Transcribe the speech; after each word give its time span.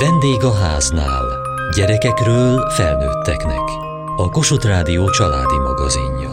Vendég 0.00 0.42
a 0.42 0.52
háznál. 0.52 1.24
Gyerekekről 1.76 2.70
felnőtteknek. 2.70 3.62
A 4.16 4.28
Kossuth 4.30 4.66
Rádió 4.66 5.10
családi 5.10 5.58
magazinja. 5.58 6.30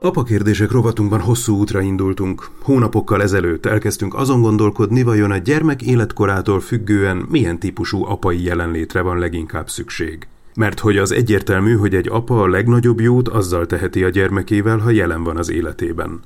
Apa 0.00 0.22
kérdések 0.22 0.70
rovatunkban 0.70 1.20
hosszú 1.20 1.56
útra 1.56 1.80
indultunk. 1.80 2.48
Hónapokkal 2.62 3.22
ezelőtt 3.22 3.66
elkezdtünk 3.66 4.14
azon 4.14 4.40
gondolkodni, 4.40 5.02
vajon 5.02 5.30
a 5.30 5.36
gyermek 5.36 5.82
életkorától 5.82 6.60
függően 6.60 7.26
milyen 7.30 7.58
típusú 7.58 8.04
apai 8.06 8.42
jelenlétre 8.42 9.00
van 9.00 9.18
leginkább 9.18 9.68
szükség. 9.68 10.26
Mert 10.54 10.80
hogy 10.80 10.96
az 10.96 11.12
egyértelmű, 11.12 11.76
hogy 11.76 11.94
egy 11.94 12.08
apa 12.08 12.42
a 12.42 12.48
legnagyobb 12.48 13.00
jót 13.00 13.28
azzal 13.28 13.66
teheti 13.66 14.04
a 14.04 14.08
gyermekével, 14.08 14.78
ha 14.78 14.90
jelen 14.90 15.22
van 15.22 15.36
az 15.36 15.50
életében. 15.50 16.20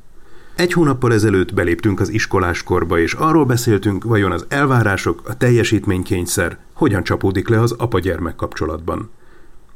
Egy 0.60 0.72
hónappal 0.72 1.12
ezelőtt 1.12 1.54
beléptünk 1.54 2.00
az 2.00 2.08
iskoláskorba, 2.08 2.98
és 2.98 3.12
arról 3.12 3.44
beszéltünk, 3.44 4.04
vajon 4.04 4.32
az 4.32 4.46
elvárások, 4.48 5.22
a 5.24 5.36
teljesítménykényszer 5.36 6.58
hogyan 6.74 7.02
csapódik 7.02 7.48
le 7.48 7.60
az 7.60 7.72
apa-gyermek 7.72 8.36
kapcsolatban. 8.36 9.10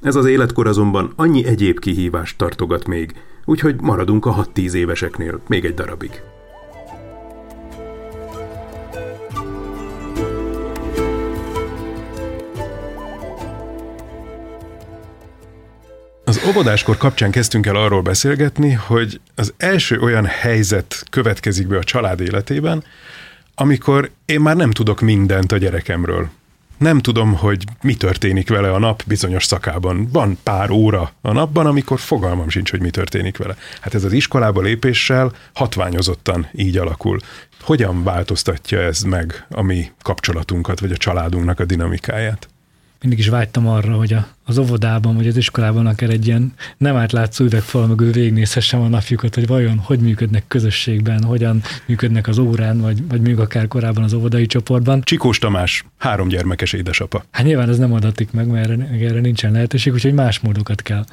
Ez 0.02 0.14
az 0.16 0.26
életkor 0.26 0.66
azonban 0.66 1.12
annyi 1.16 1.45
egyéb 1.45 1.78
kihívást 1.78 2.38
tartogat 2.38 2.86
még, 2.86 3.14
úgyhogy 3.45 3.80
maradunk 3.80 4.26
a 4.26 4.46
6-10 4.54 4.73
éveseknél 4.73 5.40
még 5.48 5.64
egy 5.64 5.74
darabig. 5.74 6.23
Az 16.34 16.47
óvodáskor 16.48 16.97
kapcsán 16.97 17.30
kezdtünk 17.30 17.66
el 17.66 17.77
arról 17.77 18.02
beszélgetni, 18.02 18.73
hogy 18.73 19.20
az 19.34 19.55
első 19.56 19.98
olyan 19.98 20.24
helyzet 20.24 21.05
következik 21.10 21.66
be 21.66 21.77
a 21.77 21.84
család 21.84 22.20
életében, 22.20 22.84
amikor 23.55 24.10
én 24.24 24.41
már 24.41 24.57
nem 24.57 24.70
tudok 24.70 25.01
mindent 25.01 25.52
a 25.52 25.57
gyerekemről. 25.57 26.29
Nem 26.79 26.98
tudom, 26.98 27.34
hogy 27.34 27.65
mi 27.82 27.95
történik 27.95 28.49
vele 28.49 28.73
a 28.73 28.79
nap 28.79 29.02
bizonyos 29.07 29.45
szakában. 29.45 30.09
Van 30.13 30.38
pár 30.43 30.71
óra 30.71 31.13
a 31.21 31.32
napban, 31.32 31.66
amikor 31.66 32.01
fogalmam 32.01 32.48
sincs, 32.48 32.71
hogy 32.71 32.80
mi 32.80 32.91
történik 32.91 33.37
vele. 33.37 33.57
Hát 33.80 33.95
ez 33.95 34.04
az 34.04 34.13
iskolába 34.13 34.60
lépéssel 34.60 35.32
hatványozottan 35.52 36.48
így 36.52 36.76
alakul. 36.76 37.19
Hogyan 37.60 38.02
változtatja 38.02 38.80
ez 38.80 39.02
meg 39.02 39.46
a 39.51 39.63
mi 39.63 39.91
kapcsolatunkat, 40.02 40.80
vagy 40.80 40.93
a 40.93 40.96
családunknak 40.96 41.60
a 41.60 41.65
dinamikáját? 41.65 42.48
Mindig 43.05 43.24
is 43.24 43.29
vágytam 43.29 43.69
arra, 43.69 43.97
hogy 43.97 44.13
a, 44.13 44.27
az 44.45 44.59
óvodában 44.59 45.16
vagy 45.16 45.27
az 45.27 45.37
iskolában 45.37 45.87
akár 45.87 46.10
egy 46.10 46.27
ilyen 46.27 46.52
nem 46.77 46.97
átlátszó 46.97 47.45
üvegfal 47.45 47.87
mögül 47.87 48.13
végignézhessem 48.13 48.80
a 48.80 48.88
napjukat, 48.88 49.35
hogy 49.35 49.47
vajon 49.47 49.79
hogy 49.79 49.99
működnek 49.99 50.45
közösségben, 50.49 51.23
hogyan 51.23 51.63
működnek 51.87 52.29
az 52.29 52.38
órán, 52.38 52.80
vagy, 52.80 53.09
vagy 53.09 53.21
még 53.21 53.38
akár 53.38 53.69
korábban 53.69 54.02
az 54.02 54.13
óvodai 54.13 54.47
csoportban. 54.47 55.02
Csikós 55.02 55.38
Tamás, 55.38 55.85
három 55.99 56.29
gyermekes 56.29 56.73
édesapa. 56.73 57.25
Hát 57.30 57.45
nyilván 57.45 57.69
ez 57.69 57.79
nem 57.79 57.93
adatik 57.93 58.30
meg, 58.30 58.47
mert 58.47 58.71
erre, 58.71 58.88
erre 59.01 59.21
nincsen 59.21 59.52
lehetőség, 59.52 59.93
úgyhogy 59.93 60.15
más 60.15 60.41
módokat 60.41 60.82
kell 60.82 61.05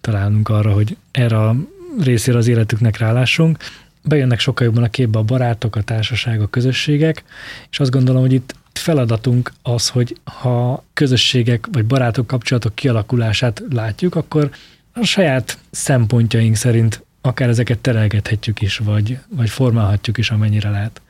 találnunk 0.00 0.48
arra, 0.48 0.72
hogy 0.72 0.96
erre 1.10 1.38
a 1.38 1.56
részére 2.00 2.38
az 2.38 2.48
életüknek 2.48 2.98
rálássunk 2.98 3.58
bejönnek 4.02 4.38
sokkal 4.38 4.66
jobban 4.66 4.82
a 4.82 4.88
képbe 4.88 5.18
a 5.18 5.22
barátok, 5.22 5.76
a 5.76 5.82
társaság, 5.82 6.40
a 6.40 6.46
közösségek, 6.46 7.24
és 7.70 7.80
azt 7.80 7.90
gondolom, 7.90 8.20
hogy 8.20 8.32
itt 8.32 8.54
feladatunk 8.80 9.52
az, 9.62 9.88
hogy 9.88 10.16
ha 10.24 10.84
közösségek 10.94 11.68
vagy 11.72 11.84
barátok 11.84 12.26
kapcsolatok 12.26 12.74
kialakulását 12.74 13.62
látjuk, 13.70 14.14
akkor 14.14 14.50
a 14.92 15.04
saját 15.04 15.58
szempontjaink 15.70 16.56
szerint 16.56 17.04
akár 17.20 17.48
ezeket 17.48 17.78
terelgethetjük 17.78 18.60
is, 18.60 18.78
vagy, 18.78 19.18
vagy 19.36 19.50
formálhatjuk 19.50 20.18
is, 20.18 20.30
amennyire 20.30 20.70
lehet. 20.70 21.00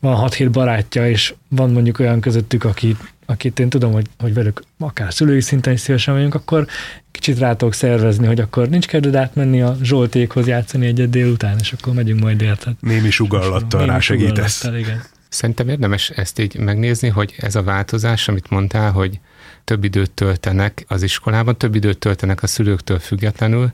Van 0.00 0.28
6-7 0.30 0.48
barátja, 0.52 1.08
és 1.08 1.34
van 1.48 1.70
mondjuk 1.70 1.98
olyan 1.98 2.20
közöttük, 2.20 2.64
aki, 2.64 2.96
akit 3.26 3.58
én 3.58 3.68
tudom, 3.68 3.92
hogy, 3.92 4.06
hogy 4.18 4.34
velük 4.34 4.62
akár 4.78 5.12
szülői 5.12 5.40
szinten 5.40 5.72
is 5.72 5.80
szívesen 5.80 6.14
vagyunk, 6.14 6.34
akkor 6.34 6.66
kicsit 7.10 7.38
rá 7.38 7.56
tudok 7.56 7.74
szervezni, 7.74 8.26
hogy 8.26 8.40
akkor 8.40 8.68
nincs 8.68 8.86
kedved 8.86 9.14
átmenni 9.14 9.62
a 9.62 9.76
Zsoltékhoz 9.82 10.46
játszani 10.46 10.86
egyet 10.86 11.10
délután, 11.10 11.56
és 11.60 11.72
akkor 11.72 11.94
megyünk 11.94 12.20
majd 12.20 12.40
érted. 12.40 12.74
Némi 12.80 13.10
sugallattal 13.10 13.86
rá 13.86 13.98
segítesz. 13.98 14.64
Igen. 14.64 15.02
Szerintem 15.28 15.68
érdemes 15.68 16.10
ezt 16.10 16.38
így 16.38 16.58
megnézni, 16.58 17.08
hogy 17.08 17.34
ez 17.38 17.54
a 17.54 17.62
változás, 17.62 18.28
amit 18.28 18.50
mondtál, 18.50 18.92
hogy 18.92 19.20
több 19.64 19.84
időt 19.84 20.10
töltenek 20.10 20.84
az 20.88 21.02
iskolában, 21.02 21.58
több 21.58 21.74
időt 21.74 21.98
töltenek 21.98 22.42
a 22.42 22.46
szülőktől 22.46 22.98
függetlenül, 22.98 23.72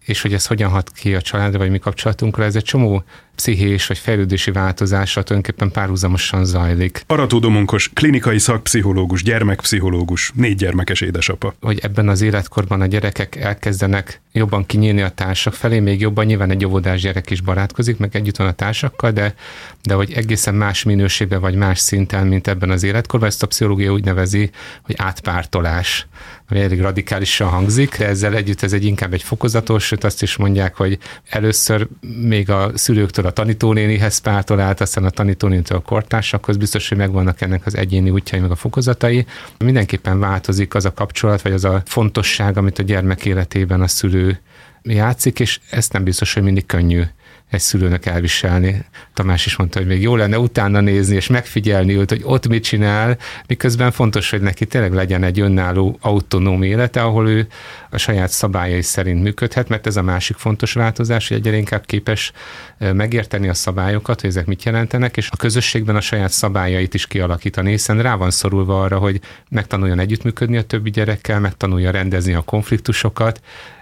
és 0.00 0.22
hogy 0.22 0.34
ez 0.34 0.46
hogyan 0.46 0.70
hat 0.70 0.90
ki 0.92 1.14
a 1.14 1.20
családra, 1.20 1.58
vagy 1.58 1.70
mi 1.70 1.78
kapcsolatunkra, 1.78 2.44
ez 2.44 2.56
egy 2.56 2.64
csomó 2.64 3.04
pszichés 3.36 3.86
vagy 3.86 3.98
fejlődési 3.98 4.50
változása 4.50 5.22
tulajdonképpen 5.22 5.70
párhuzamosan 5.70 6.44
zajlik. 6.44 7.04
Arató 7.06 7.38
Domonkos, 7.38 7.90
klinikai 7.94 8.38
szakpszichológus, 8.38 9.22
gyermekpszichológus, 9.22 10.32
négy 10.34 10.56
gyermekes 10.56 11.00
édesapa. 11.00 11.54
Hogy 11.60 11.78
ebben 11.82 12.08
az 12.08 12.20
életkorban 12.20 12.80
a 12.80 12.86
gyerekek 12.86 13.36
elkezdenek 13.36 14.20
jobban 14.32 14.66
kinyílni 14.66 15.02
a 15.02 15.08
társak 15.08 15.54
felé, 15.54 15.80
még 15.80 16.00
jobban 16.00 16.24
nyilván 16.24 16.50
egy 16.50 16.64
óvodás 16.64 17.00
gyerek 17.00 17.30
is 17.30 17.40
barátkozik, 17.40 17.98
meg 17.98 18.16
együtt 18.16 18.36
van 18.36 18.46
a 18.46 18.52
társakkal, 18.52 19.10
de, 19.10 19.34
de 19.82 19.94
hogy 19.94 20.12
egészen 20.12 20.54
más 20.54 20.82
minőségben 20.82 21.40
vagy 21.40 21.54
más 21.54 21.78
szinten, 21.78 22.26
mint 22.26 22.48
ebben 22.48 22.70
az 22.70 22.82
életkorban, 22.82 23.28
ezt 23.28 23.42
a 23.42 23.46
pszichológia 23.46 23.92
úgy 23.92 24.04
nevezi, 24.04 24.50
hogy 24.82 24.94
átpártolás 24.98 26.06
ami 26.48 26.60
elég 26.60 26.80
radikálisan 26.80 27.48
hangzik, 27.48 27.98
de 27.98 28.06
ezzel 28.06 28.34
együtt 28.34 28.62
ez 28.62 28.72
egy 28.72 28.84
inkább 28.84 29.12
egy 29.12 29.22
fokozatos, 29.22 29.84
sőt 29.84 30.04
azt 30.04 30.22
is 30.22 30.36
mondják, 30.36 30.74
hogy 30.74 30.98
először 31.28 31.88
még 32.20 32.50
a 32.50 32.70
szülőktől 32.74 33.25
a 33.26 33.30
tanítónénihez 33.30 34.18
pártolált, 34.18 34.80
aztán 34.80 35.04
a 35.04 35.10
tanítónénitől 35.10 35.78
a 35.78 35.80
kortársakhoz, 35.80 36.56
biztos, 36.56 36.88
hogy 36.88 36.98
megvannak 36.98 37.40
ennek 37.40 37.66
az 37.66 37.76
egyéni 37.76 38.10
útjai, 38.10 38.40
meg 38.40 38.50
a 38.50 38.56
fokozatai. 38.56 39.26
Mindenképpen 39.58 40.20
változik 40.20 40.74
az 40.74 40.84
a 40.84 40.92
kapcsolat, 40.92 41.42
vagy 41.42 41.52
az 41.52 41.64
a 41.64 41.82
fontosság, 41.84 42.56
amit 42.56 42.78
a 42.78 42.82
gyermek 42.82 43.24
életében 43.24 43.80
a 43.80 43.88
szülő 43.88 44.40
játszik, 44.82 45.40
és 45.40 45.60
ezt 45.70 45.92
nem 45.92 46.04
biztos, 46.04 46.34
hogy 46.34 46.42
mindig 46.42 46.66
könnyű 46.66 47.02
egy 47.50 47.60
szülőnek 47.60 48.06
elviselni. 48.06 48.84
Tamás 49.14 49.46
is 49.46 49.56
mondta, 49.56 49.78
hogy 49.78 49.88
még 49.88 50.02
jó 50.02 50.16
lenne 50.16 50.38
utána 50.38 50.80
nézni 50.80 51.14
és 51.14 51.26
megfigyelni 51.26 51.96
őt, 51.96 52.10
hogy 52.10 52.20
ott 52.24 52.48
mit 52.48 52.64
csinál, 52.64 53.18
miközben 53.46 53.90
fontos, 53.90 54.30
hogy 54.30 54.40
neki 54.40 54.66
tényleg 54.66 54.92
legyen 54.92 55.22
egy 55.22 55.40
önálló, 55.40 55.98
autonóm 56.00 56.62
élete, 56.62 57.02
ahol 57.02 57.28
ő 57.28 57.46
a 57.90 57.96
saját 57.96 58.30
szabályai 58.30 58.82
szerint 58.82 59.22
működhet, 59.22 59.68
mert 59.68 59.86
ez 59.86 59.96
a 59.96 60.02
másik 60.02 60.36
fontos 60.36 60.72
változás, 60.72 61.28
hogy 61.28 61.36
egyre 61.36 61.56
inkább 61.56 61.86
képes 61.86 62.32
megérteni 62.78 63.48
a 63.48 63.54
szabályokat, 63.54 64.20
hogy 64.20 64.30
ezek 64.30 64.46
mit 64.46 64.64
jelentenek, 64.64 65.16
és 65.16 65.28
a 65.30 65.36
közösségben 65.36 65.96
a 65.96 66.00
saját 66.00 66.30
szabályait 66.30 66.94
is 66.94 67.06
kialakítani, 67.06 67.70
hiszen 67.70 68.02
rá 68.02 68.14
van 68.14 68.30
szorulva 68.30 68.82
arra, 68.82 68.98
hogy 68.98 69.20
megtanuljon 69.48 69.98
együttműködni 69.98 70.56
a 70.56 70.62
többi 70.62 70.90
gyerekkel, 70.90 71.40
megtanulja 71.40 71.90
rendezni 71.90 72.34
a 72.34 72.40
konfliktusokat, 72.40 73.40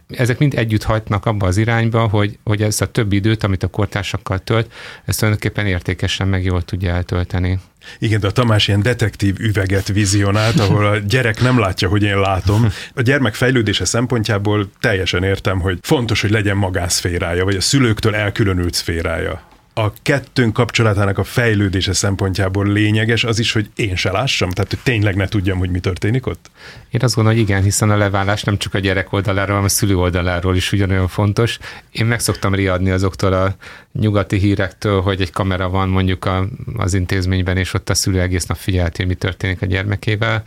ezek 0.09 0.38
mind 0.38 0.54
együtt 0.54 0.82
hajtnak 0.82 1.26
abba 1.26 1.47
az 1.47 1.56
irányba, 1.56 2.06
hogy, 2.06 2.38
hogy 2.44 2.62
ez 2.62 2.81
a 2.81 2.91
több 2.91 3.12
időt, 3.12 3.44
amit 3.44 3.62
a 3.62 3.69
kortársakkal 3.69 4.38
tölt, 4.38 4.72
ezt 5.04 5.19
tulajdonképpen 5.19 5.66
értékesen 5.66 6.28
meg 6.28 6.44
jól 6.44 6.62
tudja 6.62 6.94
eltölteni. 6.94 7.59
Igen, 7.98 8.20
de 8.20 8.26
a 8.26 8.31
Tamás 8.31 8.69
ilyen 8.69 8.82
detektív 8.82 9.38
üveget 9.38 9.88
vizionált, 9.88 10.59
ahol 10.60 10.87
a 10.87 10.98
gyerek 10.98 11.41
nem 11.41 11.59
látja, 11.59 11.88
hogy 11.88 12.03
én 12.03 12.19
látom. 12.19 12.69
A 12.94 13.03
gyermek 13.03 13.34
fejlődése 13.34 13.84
szempontjából 13.84 14.70
teljesen 14.81 15.22
értem, 15.22 15.60
hogy 15.60 15.78
fontos, 15.82 16.21
hogy 16.21 16.31
legyen 16.31 16.56
magánszférája, 16.56 17.44
vagy 17.44 17.56
a 17.56 17.60
szülőktől 17.60 18.15
elkülönült 18.15 18.75
szférája 18.75 19.53
a 19.77 19.93
kettőnk 20.03 20.53
kapcsolatának 20.53 21.19
a 21.19 21.25
fejlődése 21.25 21.93
szempontjából 21.93 22.67
lényeges 22.67 23.25
az 23.25 23.39
is, 23.39 23.53
hogy 23.53 23.71
én 23.77 23.97
se 23.97 24.11
lássam, 24.12 24.51
tehát 24.51 24.71
hogy 24.71 24.81
tényleg 24.83 25.17
ne 25.17 25.29
tudjam, 25.29 25.59
hogy 25.59 25.71
mi 25.71 25.81
történik 25.81 26.27
ott? 26.27 26.51
Én 26.91 27.01
azt 27.03 27.15
gondolom, 27.15 27.39
hogy 27.39 27.49
igen, 27.49 27.62
hiszen 27.62 27.91
a 27.91 27.97
leválás 27.97 28.43
nem 28.43 28.59
csak 28.59 28.75
a 28.75 28.79
gyerek 28.79 29.13
oldaláról, 29.13 29.49
hanem 29.49 29.65
a 29.65 29.69
szülő 29.69 29.97
oldaláról 29.97 30.57
is 30.57 30.73
ugyanolyan 30.73 31.09
fontos. 31.09 31.59
Én 31.91 32.07
meg 32.07 32.21
szoktam 32.21 32.55
riadni 32.55 32.91
azoktól 32.91 33.33
a 33.33 33.57
nyugati 33.93 34.39
hírektől, 34.39 35.01
hogy 35.01 35.21
egy 35.21 35.31
kamera 35.31 35.69
van 35.69 35.89
mondjuk 35.89 36.25
a, 36.25 36.47
az 36.77 36.95
intézményben, 36.95 37.57
és 37.57 37.75
ott 37.75 37.91
a 37.91 37.95
szülő 37.95 38.21
egész 38.21 38.47
nap 38.47 38.57
figyelti, 38.57 39.04
mi 39.04 39.15
történik 39.15 39.63
a 39.63 39.66
gyermekével 39.66 40.43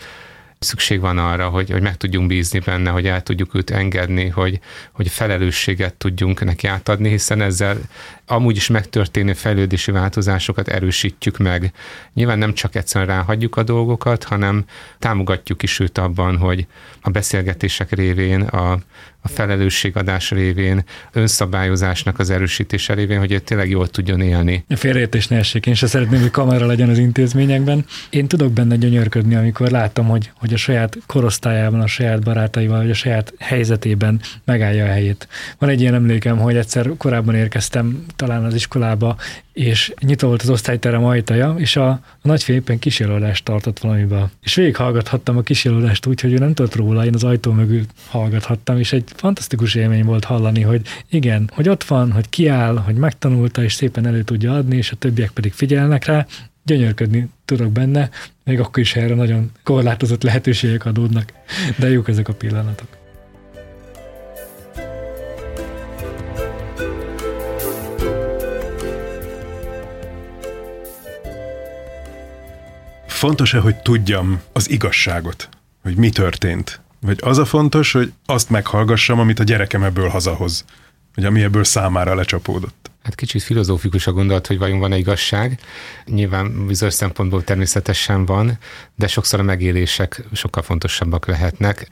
szükség 0.60 1.00
van 1.00 1.18
arra, 1.18 1.50
hogy, 1.50 1.70
hogy 1.70 1.82
meg 1.82 1.98
tudjunk 1.98 2.28
bízni 2.28 2.60
benne, 2.60 2.90
hogy 2.90 3.08
el 3.08 3.24
tudjuk 3.24 3.56
őt 3.56 3.70
engedni, 3.70 4.28
hogy, 4.28 4.60
hogy 4.92 5.08
felelősséget 5.08 5.94
tudjunk 5.94 6.44
neki 6.44 6.68
átadni, 6.68 7.10
hiszen 7.10 7.42
ezzel 7.42 7.78
amúgy 8.28 8.56
is 8.56 8.68
megtörténő 8.68 9.34
fejlődési 9.34 9.92
változásokat 9.92 10.68
erősítjük 10.68 11.38
meg. 11.38 11.72
Nyilván 12.14 12.38
nem 12.38 12.54
csak 12.54 12.76
egyszerűen 12.76 13.10
ráhagyjuk 13.10 13.56
a 13.56 13.64
dolgokat, 13.64 14.24
hanem 14.24 14.66
támogatjuk 15.00 15.64
is 15.64 15.80
őt 15.80 15.98
abban, 15.98 16.38
hogy 16.38 16.68
a 17.02 17.10
beszélgetések 17.10 17.92
révén, 17.92 18.42
a, 18.42 18.80
a 19.22 19.28
felelősségadás 19.28 20.32
révén, 20.32 20.84
önszabályozásnak 21.12 22.20
az 22.20 22.30
erősítése 22.30 22.94
révén, 22.94 23.20
hogy 23.20 23.32
ő 23.32 23.40
tényleg 23.40 23.70
jól 23.70 23.88
tudjon 23.88 24.22
élni. 24.22 24.66
A 24.70 24.76
félreértés 24.76 25.28
ne 25.28 25.38
essék, 25.38 25.66
én 25.66 25.74
se 25.74 25.88
szeretném, 25.88 26.22
hogy 26.22 26.32
kamera 26.32 26.66
legyen 26.66 26.90
az 26.90 26.98
intézményekben. 26.98 27.86
Én 28.10 28.28
tudok 28.28 28.52
benne 28.52 28.76
gyönyörködni, 28.76 29.36
amikor 29.36 29.70
látom, 29.70 30.08
hogy, 30.08 30.32
hogy 30.36 30.54
a 30.54 30.58
saját 30.58 30.98
korosztályában, 31.06 31.80
a 31.80 31.88
saját 31.88 32.24
barátaival, 32.24 32.78
vagy 32.78 32.90
a 32.90 32.94
saját 32.94 33.34
helyzetében 33.40 34.22
megállja 34.46 34.86
a 34.86 34.88
helyét. 34.88 35.28
Van 35.60 35.70
egy 35.70 35.82
ilyen 35.82 35.94
emlékem, 35.94 36.38
hogy 36.38 36.56
egyszer 36.56 36.90
korábban 36.98 37.36
érkeztem 37.36 38.06
talán 38.18 38.44
az 38.44 38.54
iskolába, 38.54 39.16
és 39.54 39.94
nyitva 40.00 40.28
volt 40.28 40.42
az 40.42 40.50
osztályterem 40.50 41.06
ajtaja, 41.06 41.56
és 41.58 41.76
a, 41.76 41.90
a 41.90 42.02
nagyfiú 42.22 42.56
éppen 42.56 42.80
kísérlőadást 42.80 43.44
tartott 43.44 43.80
valamiben. 43.80 44.32
És 44.42 44.56
végighallgathattam 44.56 45.38
a 45.38 45.42
kísérlőadást 45.42 46.06
úgy, 46.06 46.22
hogy 46.22 46.34
ő 46.34 46.38
nem 46.38 46.54
tudott 46.54 46.76
róla, 46.76 47.06
én 47.06 47.14
az 47.14 47.24
ajtó 47.24 47.52
mögül 47.52 47.84
hallgathattam, 48.08 48.78
és 48.78 48.94
egy 48.94 49.04
fantasztikus 49.16 49.76
élmény 49.76 50.04
volt 50.04 50.24
hallani, 50.24 50.62
hogy 50.62 50.82
igen, 51.10 51.50
hogy 51.54 51.70
ott 51.70 51.84
van, 51.84 52.12
hogy 52.12 52.30
kiáll, 52.30 52.76
hogy 52.76 52.96
megtanulta, 52.96 53.64
és 53.64 53.74
szépen 53.74 54.06
elő 54.06 54.24
tudja 54.24 54.54
adni, 54.54 54.78
és 54.78 54.92
a 54.92 54.96
többiek 54.96 55.32
pedig 55.32 55.54
figyelnek 55.54 56.06
rá, 56.06 56.26
gyönyörködni 56.64 57.30
tudok 57.46 57.72
benne, 57.72 58.10
még 58.44 58.60
akkor 58.60 58.80
is 58.80 58.96
erre 58.96 59.16
nagyon 59.16 59.52
korlátozott 59.64 60.24
lehetőségek 60.24 60.86
adódnak, 60.86 61.34
de 61.76 61.90
jók 61.90 62.08
ezek 62.08 62.28
a 62.28 62.34
pillanatok. 62.34 62.97
Fontos-e, 73.18 73.60
hogy 73.60 73.76
tudjam 73.76 74.42
az 74.54 74.70
igazságot, 74.70 75.50
hogy 75.84 75.96
mi 75.96 76.10
történt? 76.10 76.82
Vagy 77.00 77.20
az 77.22 77.38
a 77.38 77.46
fontos, 77.46 77.92
hogy 77.92 78.14
azt 78.26 78.50
meghallgassam, 78.50 79.20
amit 79.20 79.40
a 79.40 79.44
gyerekem 79.44 79.84
ebből 79.84 80.08
hazahoz, 80.08 80.66
vagy 81.16 81.26
ami 81.26 81.44
ebből 81.44 81.64
számára 81.64 82.16
lecsapódott? 82.16 82.92
Hát 83.08 83.16
kicsit 83.16 83.44
filozófikus 83.44 84.08
a 84.08 84.12
gondolat, 84.12 84.48
hogy 84.48 84.58
vajon 84.58 84.80
van-e 84.80 84.98
igazság. 84.98 85.60
Nyilván 86.06 86.66
bizonyos 86.68 86.94
szempontból 86.94 87.44
természetesen 87.44 88.26
van, 88.26 88.58
de 88.96 89.08
sokszor 89.08 89.40
a 89.40 89.44
megélések 89.44 90.24
sokkal 90.32 90.64
fontosabbak 90.64 91.26
lehetnek. 91.26 91.88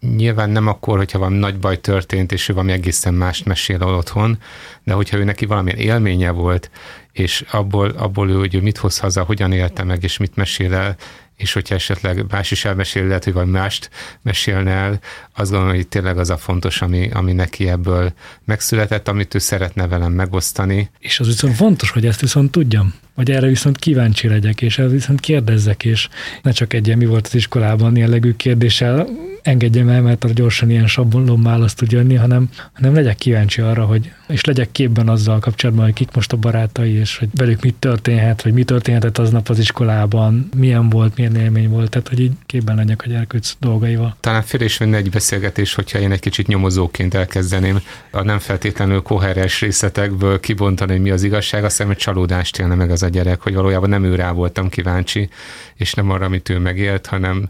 Nyilván 0.00 0.50
nem 0.50 0.66
akkor, 0.66 0.96
hogyha 0.96 1.18
valami 1.18 1.38
nagy 1.38 1.58
baj 1.58 1.80
történt, 1.80 2.32
és 2.32 2.48
ő 2.48 2.52
valami 2.52 2.72
egészen 2.72 3.14
mást 3.14 3.44
mesél 3.44 3.82
otthon, 3.82 4.38
de 4.84 4.92
hogyha 4.92 5.16
ő 5.16 5.24
neki 5.24 5.46
valamilyen 5.46 5.78
élménye 5.78 6.30
volt, 6.30 6.70
és 7.12 7.44
abból, 7.50 7.88
abból 7.88 8.30
ő, 8.30 8.34
hogy 8.34 8.54
ő 8.54 8.60
mit 8.60 8.78
hoz 8.78 8.98
haza, 8.98 9.22
hogyan 9.22 9.52
élte 9.52 9.84
meg, 9.84 10.02
és 10.02 10.16
mit 10.16 10.36
mesél 10.36 10.74
el, 10.74 10.96
és 11.38 11.52
hogyha 11.52 11.74
esetleg 11.74 12.24
más 12.30 12.50
is 12.50 12.64
elmesél, 12.64 13.06
lehet, 13.06 13.24
hogy 13.24 13.32
valami 13.32 13.50
mást 13.50 13.90
mesélne 14.22 14.70
el, 14.70 15.00
azt 15.34 15.50
gondolom, 15.50 15.74
hogy 15.74 15.88
tényleg 15.88 16.18
az 16.18 16.30
a 16.30 16.36
fontos, 16.36 16.82
ami, 16.82 17.10
ami 17.12 17.32
neki 17.32 17.68
ebből 17.68 18.12
megszületett, 18.44 19.08
amit 19.08 19.34
ő 19.34 19.38
szeretne 19.38 19.86
velem 19.86 20.12
megosztani. 20.12 20.90
És 20.98 21.20
az 21.20 21.26
viszont 21.26 21.54
fontos, 21.54 21.90
hogy 21.90 22.06
ezt 22.06 22.20
viszont 22.20 22.50
tudjam, 22.50 22.94
vagy 23.18 23.30
erre 23.30 23.46
viszont 23.46 23.78
kíváncsi 23.78 24.28
legyek, 24.28 24.62
és 24.62 24.78
erre 24.78 24.88
viszont 24.88 25.20
kérdezzek, 25.20 25.84
és 25.84 26.08
ne 26.42 26.50
csak 26.50 26.72
egy 26.72 26.86
ilyen 26.86 26.98
mi 26.98 27.06
volt 27.06 27.26
az 27.26 27.34
iskolában 27.34 27.96
jellegű 27.96 28.32
kérdéssel. 28.36 29.08
Engedjem 29.42 29.88
el, 29.88 30.02
mert 30.02 30.34
gyorsan 30.34 30.70
ilyen 30.70 30.86
sablon 30.86 31.42
választ 31.42 31.76
tud 31.76 31.92
jönni, 31.92 32.14
hanem, 32.14 32.48
hanem 32.72 32.94
legyek 32.94 33.16
kíváncsi 33.16 33.60
arra, 33.60 33.84
hogy 33.84 34.12
és 34.28 34.44
legyek 34.44 34.72
képben 34.72 35.08
azzal 35.08 35.38
kapcsolatban, 35.38 35.84
hogy 35.84 35.94
kik 35.94 36.14
most 36.14 36.32
a 36.32 36.36
barátai, 36.36 36.92
és 36.92 37.18
hogy 37.18 37.28
velük 37.34 37.62
mit 37.62 37.74
történhet, 37.74 38.42
vagy 38.42 38.52
mi 38.52 38.64
történhetett 38.64 39.18
aznap 39.18 39.48
az 39.48 39.58
iskolában, 39.58 40.48
milyen 40.56 40.88
volt, 40.88 41.16
milyen 41.16 41.36
élmény 41.36 41.68
volt, 41.68 41.90
tehát 41.90 42.08
hogy 42.08 42.20
így 42.20 42.32
képben 42.46 42.76
legyek 42.76 43.02
a 43.02 43.08
gyerkőc 43.08 43.54
dolgaival. 43.60 44.16
Talán 44.20 44.42
fél 44.42 44.60
is 44.60 44.80
egy 44.80 45.10
beszélgetés, 45.10 45.74
hogyha 45.74 45.98
én 45.98 46.12
egy 46.12 46.20
kicsit 46.20 46.46
nyomozóként 46.46 47.14
elkezdeném 47.14 47.80
a 48.10 48.22
nem 48.22 48.38
feltétlenül 48.38 49.02
koherens 49.02 49.60
részletekből 49.60 50.40
kibontani, 50.40 50.92
hogy 50.92 51.00
mi 51.00 51.10
az 51.10 51.22
igazság, 51.22 51.64
azt 51.64 51.72
hiszem, 51.72 51.86
hogy 51.86 51.96
csalódást 51.96 52.58
élne 52.58 52.74
meg 52.74 52.90
az 52.90 53.02
a 53.08 53.10
gyerek, 53.10 53.40
hogy 53.40 53.54
valójában 53.54 53.88
nem 53.88 54.04
ő 54.04 54.30
voltam 54.34 54.68
kíváncsi, 54.68 55.28
és 55.74 55.94
nem 55.94 56.10
arra, 56.10 56.24
amit 56.24 56.48
ő 56.48 56.58
megélt, 56.58 57.06
hanem 57.06 57.48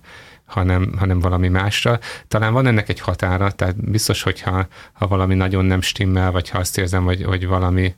hanem, 0.49 0.93
hanem 0.99 1.21
valami 1.21 1.49
másra. 1.49 1.99
Talán 2.29 2.53
van 2.53 2.67
ennek 2.67 2.89
egy 2.89 3.01
határa, 3.01 3.51
tehát 3.51 3.91
biztos, 3.91 4.23
hogyha 4.23 4.67
ha 4.93 5.07
valami 5.07 5.35
nagyon 5.35 5.65
nem 5.65 5.81
stimmel, 5.81 6.31
vagy 6.31 6.49
ha 6.49 6.59
azt 6.59 6.79
érzem, 6.79 7.05
hogy, 7.05 7.23
hogy 7.23 7.47
valami 7.47 7.95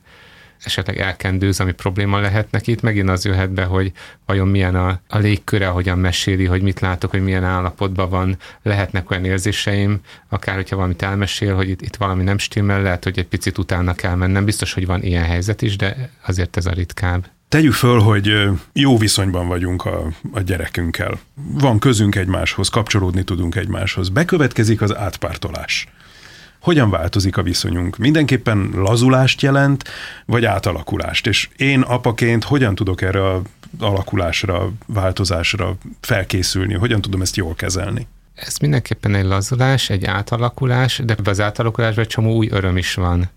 esetleg 0.63 0.99
elkendőz, 0.99 1.59
ami 1.59 1.71
probléma 1.71 2.19
lehet 2.19 2.51
neki. 2.51 2.71
Itt 2.71 2.81
megint 2.81 3.09
az 3.09 3.25
jöhet 3.25 3.51
be, 3.51 3.63
hogy 3.63 3.91
vajon 4.25 4.47
milyen 4.47 4.75
a, 4.75 4.99
a 5.07 5.17
légköre, 5.17 5.67
hogyan 5.67 5.99
meséli, 5.99 6.45
hogy 6.45 6.61
mit 6.61 6.79
látok, 6.79 7.11
hogy 7.11 7.23
milyen 7.23 7.43
állapotban 7.43 8.09
van. 8.09 8.37
Lehetnek 8.61 9.09
olyan 9.09 9.25
érzéseim, 9.25 9.99
akár 10.29 10.55
hogyha 10.55 10.75
valamit 10.75 11.01
elmesél, 11.01 11.55
hogy 11.55 11.69
itt, 11.69 11.81
itt 11.81 11.95
valami 11.95 12.23
nem 12.23 12.37
stimmel, 12.37 12.81
lehet, 12.81 13.03
hogy 13.03 13.19
egy 13.19 13.27
picit 13.27 13.57
utána 13.57 13.93
kell 13.93 14.15
mennem. 14.15 14.45
Biztos, 14.45 14.73
hogy 14.73 14.85
van 14.85 15.03
ilyen 15.03 15.25
helyzet 15.25 15.61
is, 15.61 15.75
de 15.75 16.09
azért 16.25 16.57
ez 16.57 16.65
a 16.65 16.71
ritkább. 16.71 17.29
Tegyük 17.51 17.73
föl, 17.73 17.99
hogy 17.99 18.49
jó 18.73 18.97
viszonyban 18.97 19.47
vagyunk 19.47 19.85
a, 19.85 20.07
a 20.31 20.39
gyerekünkkel. 20.39 21.19
Van 21.35 21.79
közünk 21.79 22.15
egymáshoz, 22.15 22.69
kapcsolódni 22.69 23.23
tudunk 23.23 23.55
egymáshoz. 23.55 24.09
Bekövetkezik 24.09 24.81
az 24.81 24.95
átpártolás. 24.95 25.87
Hogyan 26.59 26.89
változik 26.89 27.37
a 27.37 27.43
viszonyunk? 27.43 27.97
Mindenképpen 27.97 28.69
lazulást 28.75 29.41
jelent, 29.41 29.83
vagy 30.25 30.45
átalakulást? 30.45 31.27
És 31.27 31.49
én 31.55 31.81
apaként 31.81 32.43
hogyan 32.43 32.75
tudok 32.75 33.01
erre 33.01 33.27
a 33.27 33.41
alakulásra, 33.79 34.71
változásra 34.85 35.75
felkészülni? 36.01 36.73
Hogyan 36.73 37.01
tudom 37.01 37.21
ezt 37.21 37.35
jól 37.35 37.55
kezelni? 37.55 38.07
Ez 38.35 38.57
mindenképpen 38.57 39.15
egy 39.15 39.25
lazulás, 39.25 39.89
egy 39.89 40.05
átalakulás, 40.05 41.01
de 41.05 41.15
ebbe 41.17 41.29
az 41.29 41.39
átalakulásban 41.39 42.05
csomó 42.05 42.35
új 42.35 42.47
öröm 42.51 42.77
is 42.77 42.93
van 42.93 43.29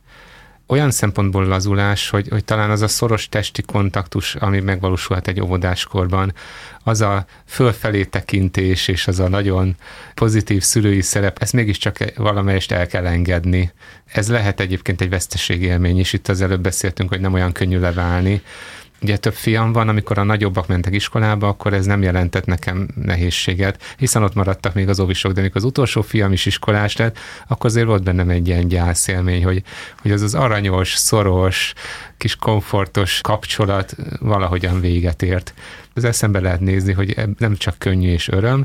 olyan 0.67 0.91
szempontból 0.91 1.45
lazulás, 1.47 2.09
hogy, 2.09 2.29
hogy 2.29 2.45
talán 2.45 2.71
az 2.71 2.83
a 2.83 2.89
szoros 2.89 3.29
testi 3.29 3.63
kontaktus, 3.63 4.35
ami 4.35 4.61
megvalósulhat 4.61 5.29
egy 5.29 5.41
óvodáskorban, 5.41 6.33
az 6.85 7.01
a 7.01 7.27
fölfelé 7.47 8.05
tekintés 8.05 8.89
és 8.89 9.07
az 9.07 9.21
a 9.21 9.29
nagyon 9.29 9.77
pozitív 10.15 10.63
szülői 10.63 11.01
szerep, 11.01 11.39
ezt 11.39 11.53
mégiscsak 11.53 11.99
valamelyest 12.17 12.73
el 12.73 12.87
kell 12.87 13.07
engedni. 13.07 13.73
Ez 14.05 14.29
lehet 14.29 14.61
egyébként 14.61 15.01
egy 15.01 15.09
veszteségélmény 15.09 15.99
is, 15.99 16.13
itt 16.13 16.29
az 16.29 16.41
előbb 16.41 16.61
beszéltünk, 16.61 17.09
hogy 17.09 17.21
nem 17.21 17.33
olyan 17.33 17.53
könnyű 17.53 17.79
leválni, 17.79 18.43
Ugye 19.05 19.17
több 19.17 19.35
fiam 19.35 19.73
van, 19.73 19.89
amikor 19.89 20.19
a 20.19 20.23
nagyobbak 20.23 20.67
mentek 20.67 20.95
iskolába, 20.95 21.49
akkor 21.49 21.73
ez 21.73 21.87
nem 21.87 22.03
jelentett 22.03 22.45
nekem 22.45 22.89
nehézséget, 22.95 23.83
hiszen 23.97 24.23
ott 24.23 24.35
maradtak 24.35 24.75
még 24.75 24.89
az 24.89 25.01
óvisok, 25.01 25.33
de 25.33 25.41
amikor 25.41 25.57
az 25.57 25.65
utolsó 25.65 26.03
fiam 26.03 26.33
is 26.33 26.47
iskolás 26.47 26.97
lett, 26.97 27.19
akkor 27.47 27.71
azért 27.71 27.87
volt 27.87 28.03
bennem 28.03 28.29
egy 28.29 28.49
ilyen 28.49 28.69
gyászélmény, 28.69 29.45
hogy, 29.45 29.63
hogy 30.03 30.11
az 30.11 30.23
az 30.23 30.35
aranyos, 30.35 30.95
szoros, 30.95 31.73
kis 32.25 32.37
komfortos 32.37 33.21
kapcsolat 33.21 33.97
valahogyan 34.21 34.81
véget 34.81 35.23
ért. 35.23 35.55
Az 35.95 36.05
eszembe 36.05 36.41
lehet 36.41 36.61
nézni, 36.61 36.93
hogy 36.93 37.17
nem 37.39 37.57
csak 37.57 37.79
könnyű 37.79 38.09
és 38.09 38.29
öröm, 38.29 38.63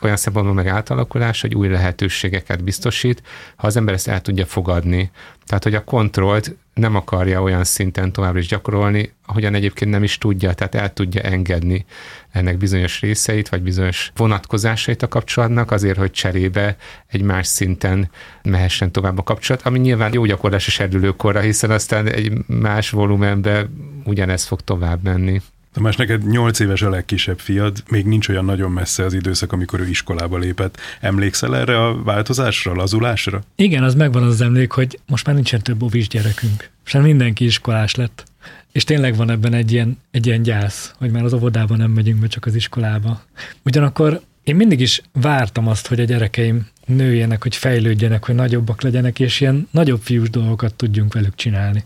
olyan 0.00 0.16
szempontból 0.16 0.54
meg 0.54 0.66
átalakulás, 0.66 1.40
hogy 1.40 1.54
új 1.54 1.68
lehetőségeket 1.68 2.64
biztosít, 2.64 3.22
ha 3.56 3.66
az 3.66 3.76
ember 3.76 3.94
ezt 3.94 4.08
el 4.08 4.20
tudja 4.20 4.46
fogadni. 4.46 5.10
Tehát, 5.46 5.62
hogy 5.62 5.74
a 5.74 5.84
kontrollt 5.84 6.56
nem 6.74 6.96
akarja 6.96 7.42
olyan 7.42 7.64
szinten 7.64 8.12
továbbra 8.12 8.38
is 8.38 8.46
gyakorolni, 8.46 9.12
ahogyan 9.26 9.54
egyébként 9.54 9.90
nem 9.90 10.02
is 10.02 10.18
tudja, 10.18 10.52
tehát 10.52 10.74
el 10.74 10.92
tudja 10.92 11.22
engedni 11.22 11.84
ennek 12.32 12.56
bizonyos 12.56 13.00
részeit, 13.00 13.48
vagy 13.48 13.62
bizonyos 13.62 14.12
vonatkozásait 14.16 15.02
a 15.02 15.08
kapcsolatnak, 15.08 15.70
azért, 15.70 15.98
hogy 15.98 16.10
cserébe 16.10 16.76
egy 17.06 17.22
más 17.22 17.46
szinten 17.46 18.10
mehessen 18.42 18.92
tovább 18.92 19.18
a 19.18 19.22
kapcsolat, 19.22 19.62
ami 19.62 19.78
nyilván 19.78 20.12
jó 20.12 20.24
gyakorlás 20.24 20.66
a 20.66 20.70
serdülőkorra, 20.70 21.40
hiszen 21.40 21.70
aztán 21.70 22.06
egy 22.06 22.32
más 22.46 22.90
volumenbe 22.90 23.68
ugyanez 24.04 24.44
fog 24.44 24.60
tovább 24.60 25.02
menni. 25.02 25.40
Tamás, 25.72 25.96
neked 25.96 26.26
nyolc 26.26 26.58
éves 26.58 26.82
a 26.82 26.90
legkisebb 26.90 27.38
fiad, 27.38 27.82
még 27.88 28.06
nincs 28.06 28.28
olyan 28.28 28.44
nagyon 28.44 28.70
messze 28.70 29.04
az 29.04 29.14
időszak, 29.14 29.52
amikor 29.52 29.80
ő 29.80 29.88
iskolába 29.88 30.38
lépett. 30.38 30.78
Emlékszel 31.00 31.56
erre 31.56 31.84
a 31.84 32.02
változásra, 32.02 32.74
lazulásra? 32.74 33.40
Igen, 33.56 33.82
az 33.82 33.94
megvan 33.94 34.22
az 34.22 34.40
emlék, 34.40 34.72
hogy 34.72 34.98
most 35.06 35.26
már 35.26 35.34
nincsen 35.34 35.62
több 35.62 35.82
ovis 35.82 36.08
gyerekünk. 36.08 36.70
Már 36.92 37.02
mindenki 37.02 37.44
iskolás 37.44 37.94
lett. 37.94 38.29
És 38.72 38.84
tényleg 38.84 39.16
van 39.16 39.30
ebben 39.30 39.54
egy 39.54 39.72
ilyen, 39.72 39.98
egy 40.10 40.26
ilyen 40.26 40.42
gyász, 40.42 40.94
hogy 40.98 41.10
már 41.10 41.24
az 41.24 41.32
óvodában 41.32 41.78
nem 41.78 41.90
megyünk 41.90 42.20
be, 42.20 42.26
csak 42.26 42.46
az 42.46 42.54
iskolába. 42.54 43.22
Ugyanakkor 43.64 44.20
én 44.44 44.56
mindig 44.56 44.80
is 44.80 45.02
vártam 45.12 45.68
azt, 45.68 45.86
hogy 45.86 46.00
a 46.00 46.04
gyerekeim 46.04 46.68
nőjenek, 46.86 47.42
hogy 47.42 47.56
fejlődjenek, 47.56 48.24
hogy 48.24 48.34
nagyobbak 48.34 48.82
legyenek, 48.82 49.20
és 49.20 49.40
ilyen 49.40 49.68
nagyobb 49.70 50.00
fiús 50.02 50.30
dolgokat 50.30 50.74
tudjunk 50.74 51.14
velük 51.14 51.34
csinálni. 51.34 51.84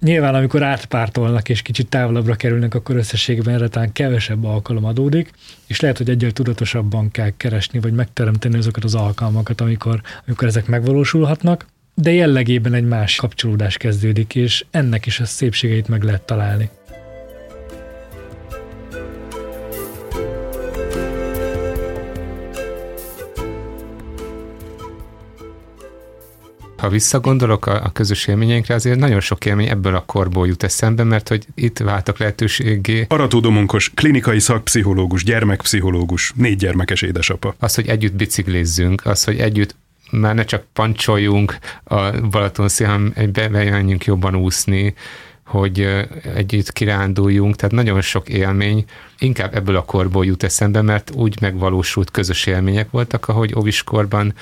Nyilván, 0.00 0.34
amikor 0.34 0.62
átpártolnak 0.62 1.48
és 1.48 1.62
kicsit 1.62 1.88
távolabbra 1.88 2.34
kerülnek, 2.34 2.74
akkor 2.74 2.96
összességben 2.96 3.54
erre 3.54 3.68
talán 3.68 3.92
kevesebb 3.92 4.44
alkalom 4.44 4.84
adódik, 4.84 5.30
és 5.66 5.80
lehet, 5.80 5.98
hogy 5.98 6.10
egyel 6.10 6.30
tudatosabban 6.30 7.10
kell 7.10 7.30
keresni, 7.36 7.80
vagy 7.80 7.92
megteremteni 7.92 8.56
azokat 8.56 8.84
az 8.84 8.94
alkalmakat, 8.94 9.60
amikor, 9.60 10.00
amikor 10.26 10.48
ezek 10.48 10.66
megvalósulhatnak, 10.66 11.66
de 12.02 12.12
jellegében 12.12 12.74
egy 12.74 12.84
más 12.84 13.16
kapcsolódás 13.16 13.76
kezdődik, 13.76 14.34
és 14.34 14.64
ennek 14.70 15.06
is 15.06 15.20
a 15.20 15.24
szépségeit 15.24 15.88
meg 15.88 16.02
lehet 16.02 16.22
találni. 16.22 16.70
ha 26.76 26.88
visszagondolok 26.88 27.66
a, 27.66 27.84
a 27.84 27.92
közös 27.92 28.26
élményeinkre, 28.26 28.74
azért 28.74 28.98
nagyon 28.98 29.20
sok 29.20 29.46
élmény 29.46 29.68
ebből 29.68 29.94
a 29.94 30.04
korból 30.06 30.46
jut 30.46 30.62
eszembe, 30.62 31.04
mert 31.04 31.28
hogy 31.28 31.46
itt 31.54 31.78
váltak 31.78 32.18
lehetőségé. 32.18 33.06
Aratódomonkos, 33.08 33.90
klinikai 33.94 34.38
szakpszichológus, 34.38 35.24
gyermekpszichológus, 35.24 36.32
négy 36.36 36.56
gyermekes 36.56 37.02
édesapa. 37.02 37.54
Az, 37.58 37.74
hogy 37.74 37.88
együtt 37.88 38.14
biciklizzünk, 38.14 39.06
az, 39.06 39.24
hogy 39.24 39.38
együtt 39.38 39.74
már 40.12 40.34
ne 40.34 40.44
csak 40.44 40.64
pancsoljunk 40.72 41.58
a 41.84 42.10
Balaton 42.20 42.68
hanem 42.78 43.12
bejönjünk 43.32 44.04
jobban 44.04 44.34
úszni, 44.34 44.94
hogy 45.46 46.06
együtt 46.34 46.72
kiránduljunk, 46.72 47.56
tehát 47.56 47.74
nagyon 47.74 48.00
sok 48.00 48.28
élmény. 48.28 48.84
Inkább 49.18 49.54
ebből 49.54 49.76
a 49.76 49.84
korból 49.84 50.24
jut 50.24 50.42
eszembe, 50.42 50.82
mert 50.82 51.10
úgy 51.14 51.40
megvalósult 51.40 52.10
közös 52.10 52.46
élmények 52.46 52.90
voltak, 52.90 53.28
ahogy 53.28 53.54
óviskorban 53.56 54.34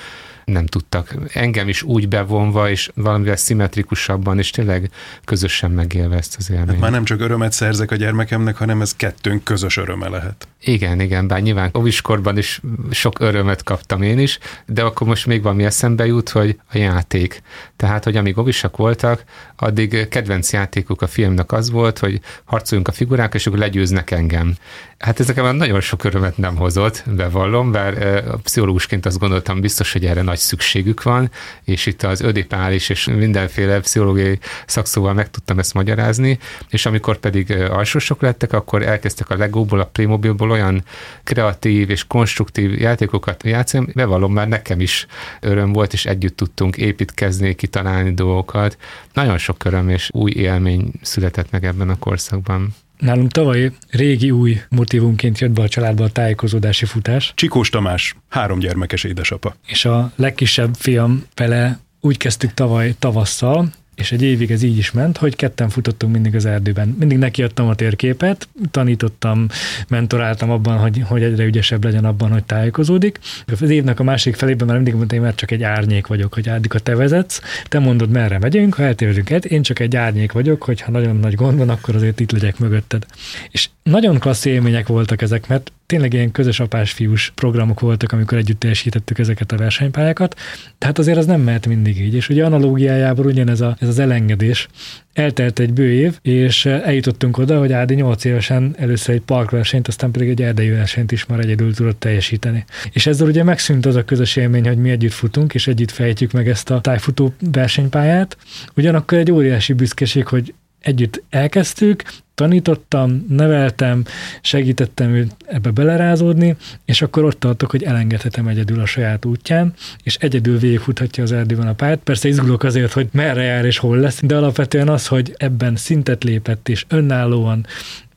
nem 0.51 0.65
tudtak. 0.65 1.15
Engem 1.33 1.67
is 1.67 1.83
úgy 1.83 2.07
bevonva, 2.07 2.69
és 2.69 2.91
valamivel 2.95 3.35
szimmetrikusabban, 3.35 4.37
és 4.37 4.49
tényleg 4.49 4.89
közösen 5.25 5.71
megélve 5.71 6.15
ezt 6.15 6.35
az 6.37 6.49
élményt. 6.49 6.69
Hát 6.69 6.79
már 6.79 6.91
nem 6.91 7.03
csak 7.03 7.21
örömet 7.21 7.51
szerzek 7.51 7.91
a 7.91 7.95
gyermekemnek, 7.95 8.55
hanem 8.55 8.81
ez 8.81 8.95
kettőnk 8.95 9.43
közös 9.43 9.77
öröme 9.77 10.07
lehet. 10.07 10.47
Igen, 10.63 10.99
igen, 10.99 11.27
bár 11.27 11.41
nyilván 11.41 11.71
óviskorban 11.77 12.37
is 12.37 12.61
sok 12.91 13.19
örömet 13.19 13.63
kaptam 13.63 14.01
én 14.01 14.19
is, 14.19 14.39
de 14.65 14.83
akkor 14.83 15.07
most 15.07 15.25
még 15.25 15.41
valami 15.41 15.63
eszembe 15.63 16.05
jut, 16.05 16.29
hogy 16.29 16.59
a 16.73 16.77
játék. 16.77 17.41
Tehát, 17.75 18.03
hogy 18.03 18.15
amíg 18.15 18.37
óvisak 18.37 18.77
voltak, 18.77 19.23
addig 19.55 20.07
kedvenc 20.07 20.53
játékuk 20.53 21.01
a 21.01 21.07
filmnek 21.07 21.51
az 21.51 21.69
volt, 21.69 21.99
hogy 21.99 22.19
harcoljunk 22.43 22.87
a 22.87 22.91
figurák, 22.91 23.33
és 23.33 23.47
akkor 23.47 23.59
legyőznek 23.59 24.11
engem. 24.11 24.55
Hát 24.97 25.19
ez 25.19 25.27
nekem 25.27 25.55
nagyon 25.55 25.81
sok 25.81 26.03
örömet 26.03 26.37
nem 26.37 26.55
hozott, 26.55 27.03
bevallom, 27.15 27.71
bár 27.71 28.23
pszichológusként 28.43 29.05
azt 29.05 29.19
gondoltam 29.19 29.61
biztos, 29.61 29.91
hogy 29.91 30.05
erre 30.05 30.21
nagy 30.21 30.37
szükségük 30.41 31.03
van, 31.03 31.31
és 31.63 31.85
itt 31.85 32.03
az 32.03 32.21
ödipális 32.21 32.89
és 32.89 33.05
mindenféle 33.05 33.79
pszichológiai 33.79 34.39
szakszóval 34.65 35.13
meg 35.13 35.29
tudtam 35.29 35.59
ezt 35.59 35.73
magyarázni, 35.73 36.39
és 36.69 36.85
amikor 36.85 37.17
pedig 37.17 37.51
alsósok 37.51 38.21
lettek, 38.21 38.53
akkor 38.53 38.81
elkezdtek 38.81 39.29
a 39.29 39.37
Legóból, 39.37 39.79
a 39.79 39.85
Playmobilból 39.85 40.51
olyan 40.51 40.83
kreatív 41.23 41.89
és 41.89 42.07
konstruktív 42.07 42.79
játékokat 42.79 43.43
játszani, 43.43 43.87
bevallom, 43.93 44.33
már 44.33 44.47
nekem 44.47 44.79
is 44.79 45.05
öröm 45.39 45.73
volt, 45.73 45.93
és 45.93 46.05
együtt 46.05 46.35
tudtunk 46.35 46.77
építkezni, 46.77 47.55
kitalálni 47.55 48.13
dolgokat. 48.13 48.77
Nagyon 49.13 49.37
sok 49.37 49.65
öröm 49.65 49.89
és 49.89 50.09
új 50.13 50.31
élmény 50.31 50.91
született 51.01 51.51
meg 51.51 51.65
ebben 51.65 51.89
a 51.89 51.99
korszakban. 51.99 52.75
Nálunk 53.01 53.31
tavaly 53.31 53.71
régi 53.89 54.31
új 54.31 54.61
motivumként 54.69 55.39
jött 55.39 55.51
be 55.51 55.61
a 55.61 55.67
családba 55.67 56.03
a 56.03 56.09
tájékozódási 56.09 56.85
futás. 56.85 57.31
Csikós 57.35 57.69
Tamás, 57.69 58.15
három 58.29 58.59
gyermekes 58.59 59.03
édesapa. 59.03 59.55
És 59.67 59.85
a 59.85 60.11
legkisebb 60.15 60.73
fiam 60.75 61.23
vele 61.35 61.79
úgy 62.01 62.17
kezdtük 62.17 62.53
tavaly 62.53 62.95
tavasszal, 62.99 63.69
és 63.95 64.11
egy 64.11 64.21
évig 64.21 64.51
ez 64.51 64.63
így 64.63 64.77
is 64.77 64.91
ment, 64.91 65.17
hogy 65.17 65.35
ketten 65.35 65.69
futottunk 65.69 66.13
mindig 66.13 66.35
az 66.35 66.45
erdőben. 66.45 66.95
Mindig 66.99 67.17
nekiadtam 67.17 67.67
a 67.67 67.75
térképet, 67.75 68.47
tanítottam, 68.71 69.47
mentoráltam 69.87 70.51
abban, 70.51 70.77
hogy, 70.77 71.03
hogy 71.05 71.23
egyre 71.23 71.43
ügyesebb 71.43 71.83
legyen 71.83 72.05
abban, 72.05 72.31
hogy 72.31 72.43
tájékozódik. 72.43 73.19
Az 73.59 73.69
évnek 73.69 73.99
a 73.99 74.03
másik 74.03 74.35
felében 74.35 74.67
már 74.67 74.75
mindig 74.75 74.93
mondtam, 74.93 75.17
hogy 75.17 75.27
már 75.27 75.35
csak 75.35 75.51
egy 75.51 75.63
árnyék 75.63 76.07
vagyok, 76.07 76.33
hogy 76.33 76.49
addig 76.49 76.75
a 76.75 76.79
te 76.79 76.95
vezetsz, 76.95 77.41
te 77.67 77.79
mondod, 77.79 78.09
merre 78.09 78.39
megyünk, 78.39 78.73
ha 78.73 78.83
eltérünk 78.83 79.29
el, 79.29 79.39
én 79.39 79.61
csak 79.61 79.79
egy 79.79 79.95
árnyék 79.95 80.31
vagyok, 80.31 80.63
hogyha 80.63 80.91
nagyon 80.91 81.15
nagy 81.15 81.35
gond 81.35 81.57
van, 81.57 81.69
akkor 81.69 81.95
azért 81.95 82.19
itt 82.19 82.31
legyek 82.31 82.59
mögötted. 82.59 83.05
És 83.49 83.69
nagyon 83.83 84.19
klassz 84.19 84.45
élmények 84.45 84.87
voltak 84.87 85.21
ezek, 85.21 85.47
mert 85.47 85.71
tényleg 85.91 86.13
ilyen 86.13 86.31
közös 86.31 86.59
apás-fiús 86.59 87.31
programok 87.35 87.79
voltak, 87.79 88.11
amikor 88.11 88.37
együtt 88.37 88.59
teljesítettük 88.59 89.19
ezeket 89.19 89.51
a 89.51 89.57
versenypályákat, 89.57 90.35
tehát 90.77 90.99
azért 90.99 91.17
az 91.17 91.25
nem 91.25 91.41
mehet 91.41 91.67
mindig 91.67 92.01
így. 92.01 92.13
És 92.13 92.29
ugye 92.29 92.45
analógiájában 92.45 93.25
ugyanez 93.25 93.61
a, 93.61 93.75
ez 93.79 93.87
az 93.87 93.99
elengedés. 93.99 94.67
Eltelt 95.13 95.59
egy 95.59 95.73
bő 95.73 95.91
év, 95.91 96.19
és 96.21 96.65
eljutottunk 96.65 97.37
oda, 97.37 97.59
hogy 97.59 97.71
Ádi 97.71 97.93
8 97.93 98.23
évesen 98.23 98.75
először 98.77 99.15
egy 99.15 99.21
parkversenyt, 99.21 99.87
aztán 99.87 100.11
pedig 100.11 100.29
egy 100.29 100.41
erdei 100.41 100.69
versenyt 100.69 101.11
is 101.11 101.25
már 101.25 101.39
egyedül 101.39 101.73
tudott 101.73 101.99
teljesíteni. 101.99 102.65
És 102.91 103.05
ezzel 103.05 103.27
ugye 103.27 103.43
megszűnt 103.43 103.85
az 103.85 103.95
a 103.95 104.05
közös 104.05 104.35
élmény, 104.35 104.67
hogy 104.67 104.77
mi 104.77 104.89
együtt 104.89 105.11
futunk, 105.11 105.53
és 105.53 105.67
együtt 105.67 105.91
fejtjük 105.91 106.31
meg 106.31 106.49
ezt 106.49 106.69
a 106.69 106.81
tájfutó 106.81 107.33
versenypályát. 107.51 108.37
Ugyanakkor 108.75 109.17
egy 109.17 109.31
óriási 109.31 109.73
büszkeség, 109.73 110.27
hogy 110.27 110.53
együtt 110.81 111.23
elkezdtük, 111.29 112.03
tanítottam, 112.35 113.25
neveltem, 113.29 114.03
segítettem 114.41 115.13
őt 115.13 115.35
ebbe 115.45 115.71
belerázódni, 115.71 116.55
és 116.85 117.01
akkor 117.01 117.23
ott 117.23 117.39
tartok, 117.39 117.71
hogy 117.71 117.83
elengedhetem 117.83 118.47
egyedül 118.47 118.79
a 118.79 118.85
saját 118.85 119.25
útján, 119.25 119.73
és 120.03 120.15
egyedül 120.15 120.59
végigfuthatja 120.59 121.23
az 121.23 121.31
erdőben 121.31 121.67
a 121.67 121.73
pályát. 121.73 121.99
Persze 121.99 122.27
izgulok 122.27 122.63
azért, 122.63 122.91
hogy 122.91 123.07
merre 123.11 123.43
jár 123.43 123.65
és 123.65 123.77
hol 123.77 123.97
lesz, 123.97 124.19
de 124.23 124.35
alapvetően 124.35 124.89
az, 124.89 125.07
hogy 125.07 125.33
ebben 125.37 125.75
szintet 125.75 126.23
lépett 126.23 126.69
és 126.69 126.85
önállóan 126.87 127.65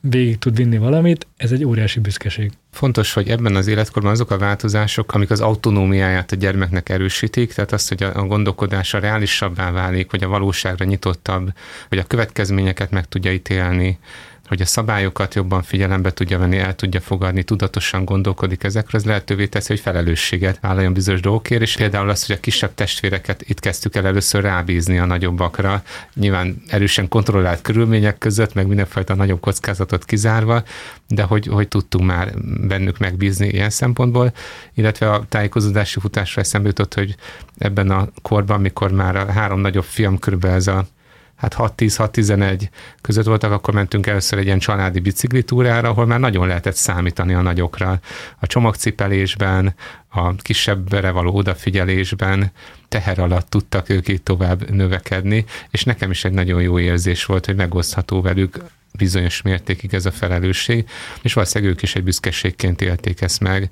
végig 0.09 0.37
tud 0.37 0.55
vinni 0.55 0.77
valamit, 0.77 1.27
ez 1.37 1.51
egy 1.51 1.63
óriási 1.63 1.99
büszkeség. 1.99 2.51
Fontos, 2.71 3.13
hogy 3.13 3.29
ebben 3.29 3.55
az 3.55 3.67
életkorban 3.67 4.11
azok 4.11 4.31
a 4.31 4.37
változások, 4.37 5.13
amik 5.13 5.29
az 5.29 5.41
autonómiáját 5.41 6.31
a 6.31 6.35
gyermeknek 6.35 6.89
erősítik, 6.89 7.53
tehát 7.53 7.71
azt, 7.71 7.89
hogy 7.89 8.03
a 8.03 8.25
gondolkodása 8.25 8.99
reálisabbá 8.99 9.71
válik, 9.71 10.09
hogy 10.09 10.23
a 10.23 10.27
valóságra 10.27 10.85
nyitottabb, 10.85 11.53
hogy 11.89 11.97
a 11.97 12.03
következményeket 12.03 12.91
meg 12.91 13.05
tudja 13.05 13.31
ítélni, 13.31 13.99
hogy 14.47 14.61
a 14.61 14.65
szabályokat 14.65 15.35
jobban 15.35 15.63
figyelembe 15.63 16.11
tudja 16.11 16.37
venni, 16.37 16.57
el 16.57 16.75
tudja 16.75 17.01
fogadni, 17.01 17.43
tudatosan 17.43 18.05
gondolkodik 18.05 18.63
ezekről, 18.63 19.01
ez 19.01 19.07
lehetővé 19.07 19.45
teszi, 19.47 19.67
hogy 19.67 19.79
felelősséget 19.79 20.59
vállaljon 20.61 20.93
bizonyos 20.93 21.21
dolgokért, 21.21 21.61
és 21.61 21.75
például 21.75 22.09
az, 22.09 22.25
hogy 22.25 22.35
a 22.35 22.39
kisebb 22.39 22.73
testvéreket 22.73 23.43
itt 23.47 23.59
kezdtük 23.59 23.95
el 23.95 24.05
először 24.05 24.41
rábízni 24.41 24.97
a 24.97 25.05
nagyobbakra, 25.05 25.83
nyilván 26.13 26.63
erősen 26.67 27.07
kontrollált 27.07 27.61
körülmények 27.61 28.17
között, 28.17 28.53
meg 28.53 28.67
mindenfajta 28.67 29.15
nagyobb 29.15 29.39
kockázatot 29.39 30.05
kizárva, 30.05 30.63
de 31.07 31.23
hogy, 31.23 31.47
hogy 31.47 31.67
tudtunk 31.67 32.05
már 32.05 32.33
bennük 32.67 32.97
megbízni 32.97 33.47
ilyen 33.47 33.69
szempontból, 33.69 34.33
illetve 34.73 35.11
a 35.11 35.25
tájékozódási 35.29 35.99
futásra 35.99 36.41
eszembe 36.41 36.67
jutott, 36.67 36.93
hogy 36.93 37.15
ebben 37.57 37.89
a 37.89 38.07
korban, 38.21 38.61
mikor 38.61 38.91
már 38.91 39.15
a 39.15 39.31
három 39.31 39.59
nagyobb 39.59 39.83
fiam 39.83 40.19
körülbelül 40.19 40.55
ez 40.57 40.67
a 40.67 40.85
hát 41.35 41.55
6-10-6-11 41.57 42.69
között 43.01 43.25
voltak, 43.25 43.51
akkor 43.51 43.73
mentünk 43.73 44.07
először 44.07 44.39
egy 44.39 44.45
ilyen 44.45 44.59
családi 44.59 44.99
biciklitúrára, 44.99 45.89
ahol 45.89 46.05
már 46.05 46.19
nagyon 46.19 46.47
lehetett 46.47 46.75
számítani 46.75 47.33
a 47.33 47.41
nagyokra. 47.41 47.99
A 48.39 48.47
csomagcipelésben, 48.47 49.75
a 50.09 50.35
kisebbre 50.35 51.11
való 51.11 51.35
odafigyelésben, 51.35 52.51
teher 52.87 53.19
alatt 53.19 53.49
tudtak 53.49 53.89
ők 53.89 54.07
itt 54.07 54.23
tovább 54.23 54.69
növekedni, 54.69 55.45
és 55.71 55.83
nekem 55.83 56.11
is 56.11 56.25
egy 56.25 56.33
nagyon 56.33 56.61
jó 56.61 56.79
érzés 56.79 57.25
volt, 57.25 57.45
hogy 57.45 57.55
megosztható 57.55 58.21
velük 58.21 58.57
bizonyos 58.97 59.41
mértékig 59.41 59.93
ez 59.93 60.05
a 60.05 60.11
felelősség, 60.11 60.89
és 61.21 61.33
valószínűleg 61.33 61.73
ők 61.73 61.81
is 61.81 61.95
egy 61.95 62.03
büszkeségként 62.03 62.81
élték 62.81 63.21
ezt 63.21 63.39
meg 63.39 63.69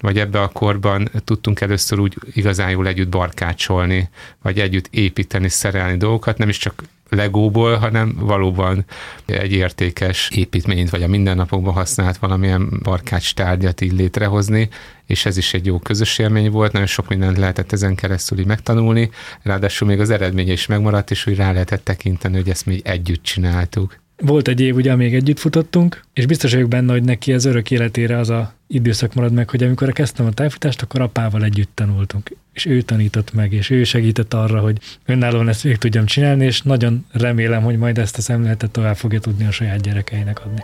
vagy 0.00 0.18
ebbe 0.18 0.40
a 0.40 0.48
korban 0.48 1.10
tudtunk 1.24 1.60
először 1.60 1.98
úgy 1.98 2.16
igazán 2.32 2.70
jól 2.70 2.86
együtt 2.86 3.08
barkácsolni, 3.08 4.08
vagy 4.42 4.60
együtt 4.60 4.86
építeni, 4.90 5.48
szerelni 5.48 5.96
dolgokat, 5.96 6.38
nem 6.38 6.48
is 6.48 6.58
csak 6.58 6.82
legóból, 7.08 7.76
hanem 7.76 8.16
valóban 8.20 8.84
egy 9.26 9.52
értékes 9.52 10.30
építményt, 10.34 10.90
vagy 10.90 11.02
a 11.02 11.08
mindennapokban 11.08 11.74
használt 11.74 12.16
valamilyen 12.16 12.80
barkács 12.82 13.34
tárgyat 13.34 13.80
így 13.80 13.92
létrehozni, 13.92 14.68
és 15.06 15.26
ez 15.26 15.36
is 15.36 15.54
egy 15.54 15.66
jó 15.66 15.78
közös 15.78 16.18
élmény 16.18 16.50
volt, 16.50 16.72
nagyon 16.72 16.88
sok 16.88 17.08
mindent 17.08 17.36
lehetett 17.36 17.72
ezen 17.72 17.94
keresztül 17.94 18.38
így 18.38 18.46
megtanulni, 18.46 19.10
ráadásul 19.42 19.88
még 19.88 20.00
az 20.00 20.10
eredménye 20.10 20.52
is 20.52 20.66
megmaradt, 20.66 21.10
és 21.10 21.26
úgy 21.26 21.36
rá 21.36 21.52
lehetett 21.52 21.84
tekinteni, 21.84 22.36
hogy 22.36 22.48
ezt 22.48 22.66
mi 22.66 22.80
együtt 22.84 23.22
csináltuk. 23.22 23.98
Volt 24.22 24.48
egy 24.48 24.60
év, 24.60 24.74
ugye, 24.74 24.92
amíg 24.92 25.14
együtt 25.14 25.38
futottunk, 25.38 26.04
és 26.12 26.26
biztos 26.26 26.52
vagyok 26.52 26.68
benne, 26.68 26.92
hogy 26.92 27.04
neki 27.04 27.32
az 27.32 27.44
örök 27.44 27.70
életére 27.70 28.18
az 28.18 28.30
a 28.30 28.52
időszak 28.66 29.14
marad 29.14 29.32
meg, 29.32 29.50
hogy 29.50 29.62
amikor 29.62 29.92
kezdtem 29.92 30.26
a 30.26 30.30
tájfutást, 30.30 30.82
akkor 30.82 31.00
apával 31.00 31.44
együtt 31.44 31.70
tanultunk, 31.74 32.30
és 32.58 32.66
ő 32.66 32.82
tanított 32.82 33.32
meg, 33.32 33.52
és 33.52 33.70
ő 33.70 33.84
segített 33.84 34.34
arra, 34.34 34.60
hogy 34.60 34.78
önállóan 35.04 35.48
ezt 35.48 35.62
végig 35.62 35.78
tudjam 35.78 36.06
csinálni, 36.06 36.44
és 36.44 36.62
nagyon 36.62 37.06
remélem, 37.12 37.62
hogy 37.62 37.78
majd 37.78 37.98
ezt 37.98 38.18
a 38.18 38.20
szemléletet 38.20 38.70
tovább 38.70 38.96
fogja 38.96 39.20
tudni 39.20 39.46
a 39.46 39.50
saját 39.50 39.80
gyerekeinek 39.80 40.44
adni. 40.44 40.62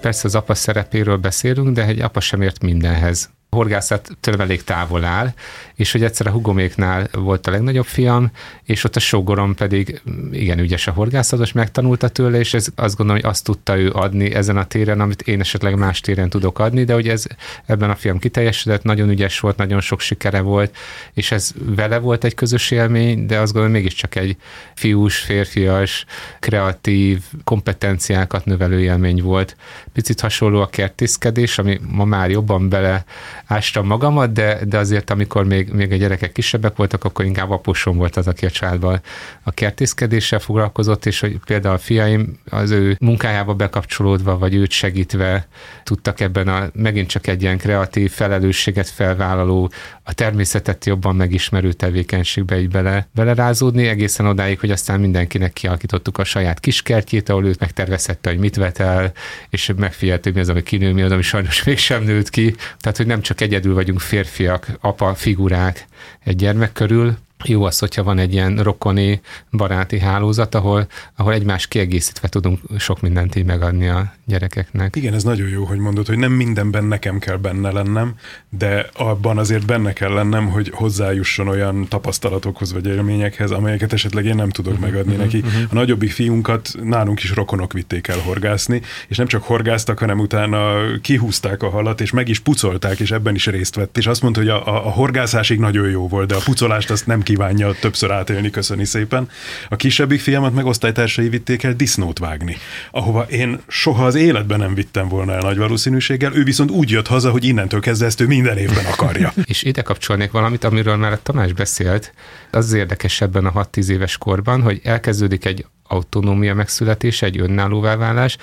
Persze 0.00 0.26
az 0.26 0.34
apa 0.34 0.54
szerepéről 0.54 1.16
beszélünk, 1.16 1.74
de 1.74 1.84
egy 1.84 2.00
apa 2.00 2.20
sem 2.20 2.42
ért 2.42 2.62
mindenhez 2.62 3.30
horgászat 3.54 4.16
tőlem 4.20 4.40
elég 4.40 4.64
távol 4.64 5.04
áll, 5.04 5.32
és 5.74 5.92
hogy 5.92 6.02
egyszer 6.02 6.26
a 6.26 6.30
hugoméknál 6.30 7.08
volt 7.12 7.46
a 7.46 7.50
legnagyobb 7.50 7.84
fiam, 7.84 8.30
és 8.64 8.84
ott 8.84 8.96
a 8.96 9.00
sógorom 9.00 9.54
pedig 9.54 10.00
igen 10.32 10.58
ügyes 10.58 10.86
a 10.86 10.92
horgászatos, 10.92 11.52
megtanulta 11.52 12.08
tőle, 12.08 12.38
és 12.38 12.54
ez 12.54 12.66
azt 12.74 12.96
gondolom, 12.96 13.22
hogy 13.22 13.30
azt 13.30 13.44
tudta 13.44 13.78
ő 13.78 13.90
adni 13.90 14.34
ezen 14.34 14.56
a 14.56 14.64
téren, 14.64 15.00
amit 15.00 15.22
én 15.22 15.40
esetleg 15.40 15.76
más 15.76 16.00
téren 16.00 16.28
tudok 16.28 16.58
adni, 16.58 16.84
de 16.84 16.94
hogy 16.94 17.08
ez 17.08 17.24
ebben 17.66 17.90
a 17.90 17.94
fiam 17.94 18.18
kiteljesedett, 18.18 18.82
nagyon 18.82 19.08
ügyes 19.08 19.40
volt, 19.40 19.56
nagyon 19.56 19.80
sok 19.80 20.00
sikere 20.00 20.40
volt, 20.40 20.76
és 21.12 21.30
ez 21.30 21.52
vele 21.56 21.98
volt 21.98 22.24
egy 22.24 22.34
közös 22.34 22.70
élmény, 22.70 23.26
de 23.26 23.38
azt 23.38 23.52
gondolom, 23.52 23.76
mégiscsak 23.76 24.14
egy 24.14 24.36
fiús, 24.74 25.18
férfias, 25.18 26.04
kreatív, 26.40 27.22
kompetenciákat 27.44 28.44
növelő 28.44 28.80
élmény 28.80 29.22
volt. 29.22 29.56
Picit 29.92 30.20
hasonló 30.20 30.60
a 30.60 30.66
kertészkedés, 30.66 31.58
ami 31.58 31.80
ma 31.88 32.04
már 32.04 32.30
jobban 32.30 32.68
bele 32.68 33.04
ástam 33.46 33.86
magamat, 33.86 34.32
de, 34.32 34.58
de 34.64 34.78
azért 34.78 35.10
amikor 35.10 35.44
még, 35.44 35.68
még 35.72 35.92
a 35.92 35.96
gyerekek 35.96 36.32
kisebbek 36.32 36.76
voltak, 36.76 37.04
akkor 37.04 37.24
inkább 37.24 37.50
apusom 37.50 37.96
volt 37.96 38.16
az, 38.16 38.26
aki 38.26 38.46
a 38.46 38.50
családban 38.50 39.00
a 39.42 39.50
kertészkedéssel 39.50 40.38
foglalkozott, 40.38 41.06
és 41.06 41.20
hogy 41.20 41.38
például 41.44 41.74
a 41.74 41.78
fiaim 41.78 42.38
az 42.50 42.70
ő 42.70 42.96
munkájába 43.00 43.54
bekapcsolódva, 43.54 44.38
vagy 44.38 44.54
őt 44.54 44.70
segítve 44.70 45.46
tudtak 45.84 46.20
ebben 46.20 46.48
a 46.48 46.70
megint 46.72 47.08
csak 47.08 47.26
egy 47.26 47.42
ilyen 47.42 47.58
kreatív 47.58 48.10
felelősséget 48.10 48.88
felvállaló, 48.88 49.70
a 50.02 50.12
természetet 50.12 50.84
jobban 50.84 51.16
megismerő 51.16 51.72
tevékenységbe 51.72 52.60
így 52.60 52.68
bele, 52.68 53.08
belerázódni, 53.14 53.86
egészen 53.86 54.26
odáig, 54.26 54.60
hogy 54.60 54.70
aztán 54.70 55.00
mindenkinek 55.00 55.52
kialakítottuk 55.52 56.18
a 56.18 56.24
saját 56.24 56.60
kiskertjét, 56.60 57.28
ahol 57.28 57.46
őt 57.46 57.60
megtervezhette, 57.60 58.30
hogy 58.30 58.38
mit 58.38 58.56
vet 58.56 58.80
el, 58.80 59.12
és 59.50 59.72
megfigyelt, 59.76 60.24
hogy 60.24 60.34
mi 60.34 60.40
az, 60.40 60.48
ami 60.48 60.62
kinő, 60.62 60.92
mi 60.92 61.02
az, 61.02 61.10
ami 61.10 61.22
sajnos 61.22 61.62
mégsem 61.64 62.02
nőtt 62.02 62.30
ki. 62.30 62.54
Tehát, 62.78 62.96
hogy 62.96 63.06
nem 63.06 63.20
csak 63.20 63.33
egyedül 63.40 63.74
vagyunk 63.74 64.00
férfiak, 64.00 64.66
apa 64.80 65.14
figurák 65.14 65.86
egy 66.24 66.36
gyermek 66.36 66.72
körül, 66.72 67.16
jó 67.44 67.64
az, 67.64 67.78
hogyha 67.78 68.02
van 68.02 68.18
egy 68.18 68.32
ilyen 68.32 68.56
rokoni, 68.56 69.20
baráti 69.50 69.98
hálózat, 69.98 70.54
ahol, 70.54 70.86
ahol 71.16 71.32
egymás 71.32 71.66
kiegészítve 71.66 72.28
tudunk 72.28 72.60
sok 72.78 73.00
mindent 73.00 73.36
így 73.36 73.44
megadni 73.44 73.88
a 73.88 74.12
gyerekeknek. 74.26 74.96
Igen, 74.96 75.14
ez 75.14 75.22
nagyon 75.22 75.48
jó, 75.48 75.64
hogy 75.64 75.78
mondod, 75.78 76.06
hogy 76.06 76.18
nem 76.18 76.32
mindenben 76.32 76.84
nekem 76.84 77.18
kell 77.18 77.36
benne 77.36 77.70
lennem, 77.70 78.14
de 78.48 78.86
abban 78.92 79.38
azért 79.38 79.66
benne 79.66 79.92
kell 79.92 80.12
lennem, 80.12 80.48
hogy 80.48 80.70
hozzájusson 80.74 81.48
olyan 81.48 81.86
tapasztalatokhoz 81.88 82.72
vagy 82.72 82.86
élményekhez, 82.86 83.50
amelyeket 83.50 83.92
esetleg 83.92 84.24
én 84.24 84.34
nem 84.34 84.48
tudok 84.48 84.72
uh-huh, 84.72 84.88
megadni 84.88 85.12
uh-huh, 85.12 85.24
neki. 85.24 85.38
Uh-huh. 85.38 85.62
A 85.70 85.74
nagyobbik 85.74 86.10
fiunkat 86.10 86.70
nálunk 86.82 87.22
is 87.22 87.34
rokonok 87.34 87.72
vitték 87.72 88.08
el 88.08 88.18
horgászni, 88.18 88.82
és 89.08 89.16
nem 89.16 89.26
csak 89.26 89.42
horgáztak, 89.42 89.98
hanem 89.98 90.18
utána 90.18 90.74
kihúzták 91.00 91.62
a 91.62 91.70
halat, 91.70 92.00
és 92.00 92.10
meg 92.10 92.28
is 92.28 92.38
pucolták, 92.38 93.00
és 93.00 93.10
ebben 93.10 93.34
is 93.34 93.46
részt 93.46 93.74
vett. 93.74 93.98
És 93.98 94.06
azt 94.06 94.22
mondta, 94.22 94.40
hogy 94.40 94.48
a, 94.48 94.66
a, 94.66 94.86
a 94.86 94.90
horgászásig 94.90 95.58
nagyon 95.58 95.90
jó 95.90 96.08
volt, 96.08 96.28
de 96.28 96.34
a 96.34 96.40
pucolást 96.44 96.90
azt 96.90 97.06
nem 97.06 97.22
kívánja 97.24 97.72
többször 97.80 98.10
átélni, 98.10 98.50
köszöni 98.50 98.84
szépen. 98.84 99.28
A 99.68 99.76
kisebbik 99.76 100.20
fiamat 100.20 100.54
meg 100.54 100.66
osztálytársai 100.66 101.28
vitték 101.28 101.62
el 101.62 101.72
disznót 101.72 102.18
vágni, 102.18 102.56
ahova 102.90 103.22
én 103.22 103.60
soha 103.68 104.06
az 104.06 104.14
életben 104.14 104.58
nem 104.58 104.74
vittem 104.74 105.08
volna 105.08 105.32
el 105.32 105.40
nagy 105.40 105.56
valószínűséggel, 105.56 106.34
ő 106.34 106.42
viszont 106.44 106.70
úgy 106.70 106.90
jött 106.90 107.06
haza, 107.06 107.30
hogy 107.30 107.44
innentől 107.44 107.80
kezdve 107.80 108.06
ezt 108.06 108.20
ő 108.20 108.26
minden 108.26 108.58
évben 108.58 108.84
akarja. 108.84 109.32
És 109.44 109.62
ide 109.62 109.82
kapcsolnék 109.82 110.30
valamit, 110.30 110.64
amiről 110.64 110.96
már 110.96 111.12
a 111.12 111.22
Tamás 111.22 111.52
beszélt, 111.52 112.14
az, 112.50 112.72
érdekes 112.72 113.20
ebben 113.20 113.46
a 113.46 113.66
6-10 113.66 113.88
éves 113.88 114.18
korban, 114.18 114.62
hogy 114.62 114.80
elkezdődik 114.84 115.44
egy 115.44 115.66
autonómia 115.94 116.54
megszületése, 116.54 117.26
egy 117.26 117.40
önállóvá 117.40 117.96
válás, 117.96 118.36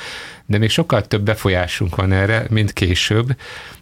de 0.46 0.58
még 0.58 0.70
sokkal 0.70 1.08
több 1.08 1.22
befolyásunk 1.22 1.96
van 1.96 2.12
erre, 2.12 2.46
mint 2.50 2.74
később, 2.74 3.36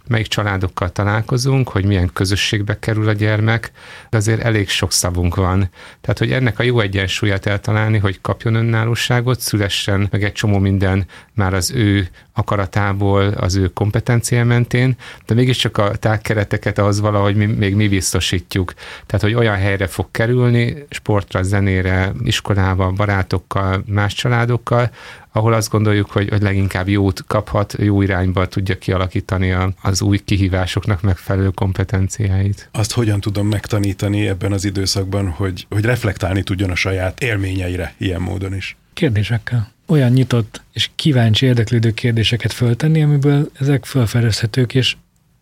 melyik 0.09 0.27
családokkal 0.27 0.91
találkozunk, 0.91 1.69
hogy 1.69 1.85
milyen 1.85 2.09
közösségbe 2.13 2.79
kerül 2.79 3.07
a 3.07 3.13
gyermek, 3.13 3.71
de 4.09 4.17
azért 4.17 4.41
elég 4.41 4.69
sok 4.69 4.91
szavunk 4.91 5.35
van. 5.35 5.69
Tehát, 6.01 6.17
hogy 6.17 6.31
ennek 6.31 6.59
a 6.59 6.63
jó 6.63 6.79
egyensúlyát 6.79 7.45
eltalálni, 7.45 7.97
hogy 7.97 8.21
kapjon 8.21 8.55
önállóságot, 8.55 9.39
szülessen 9.39 10.07
meg 10.11 10.23
egy 10.23 10.31
csomó 10.31 10.57
minden 10.57 11.05
már 11.33 11.53
az 11.53 11.71
ő 11.71 12.09
akaratából, 12.33 13.27
az 13.27 13.55
ő 13.55 13.67
kompetenciá 13.67 14.43
mentén, 14.43 14.95
de 15.25 15.33
mégiscsak 15.33 15.77
a 15.77 15.95
tágkereteket 15.95 16.77
az 16.77 16.99
valahogy 16.99 17.35
mi, 17.35 17.45
még 17.45 17.75
mi 17.75 17.88
biztosítjuk. 17.88 18.73
Tehát, 19.05 19.21
hogy 19.21 19.33
olyan 19.33 19.55
helyre 19.55 19.88
fog 19.88 20.07
kerülni, 20.11 20.85
sportra, 20.89 21.43
zenére, 21.43 22.11
iskolába, 22.23 22.91
barátokkal, 22.91 23.58
más 23.85 24.13
családokkal, 24.13 24.91
ahol 25.31 25.53
azt 25.53 25.69
gondoljuk, 25.69 26.09
hogy, 26.09 26.29
hogy 26.29 26.41
leginkább 26.41 26.87
jót 26.87 27.23
kaphat, 27.27 27.75
jó 27.79 28.01
irányba 28.01 28.47
tudja 28.47 28.77
kialakítani 28.77 29.51
a, 29.51 29.73
az 29.81 30.01
új 30.01 30.17
kihívásoknak 30.25 31.01
megfelelő 31.01 31.49
kompetenciáit. 31.49 32.69
Azt 32.71 32.91
hogyan 32.91 33.19
tudom 33.19 33.47
megtanítani 33.47 34.27
ebben 34.27 34.51
az 34.51 34.65
időszakban, 34.65 35.29
hogy, 35.29 35.65
hogy 35.69 35.83
reflektálni 35.83 36.43
tudjon 36.43 36.69
a 36.69 36.75
saját 36.75 37.21
élményeire 37.21 37.93
ilyen 37.97 38.21
módon 38.21 38.55
is? 38.55 38.77
Kérdésekkel. 38.93 39.71
Olyan 39.85 40.11
nyitott 40.11 40.61
és 40.73 40.89
kíváncsi 40.95 41.45
érdeklődő 41.45 41.91
kérdéseket 41.91 42.53
föltenni, 42.53 43.03
amiből 43.03 43.51
ezek 43.59 43.85
felfedezhetők, 43.85 44.73
és 44.73 44.95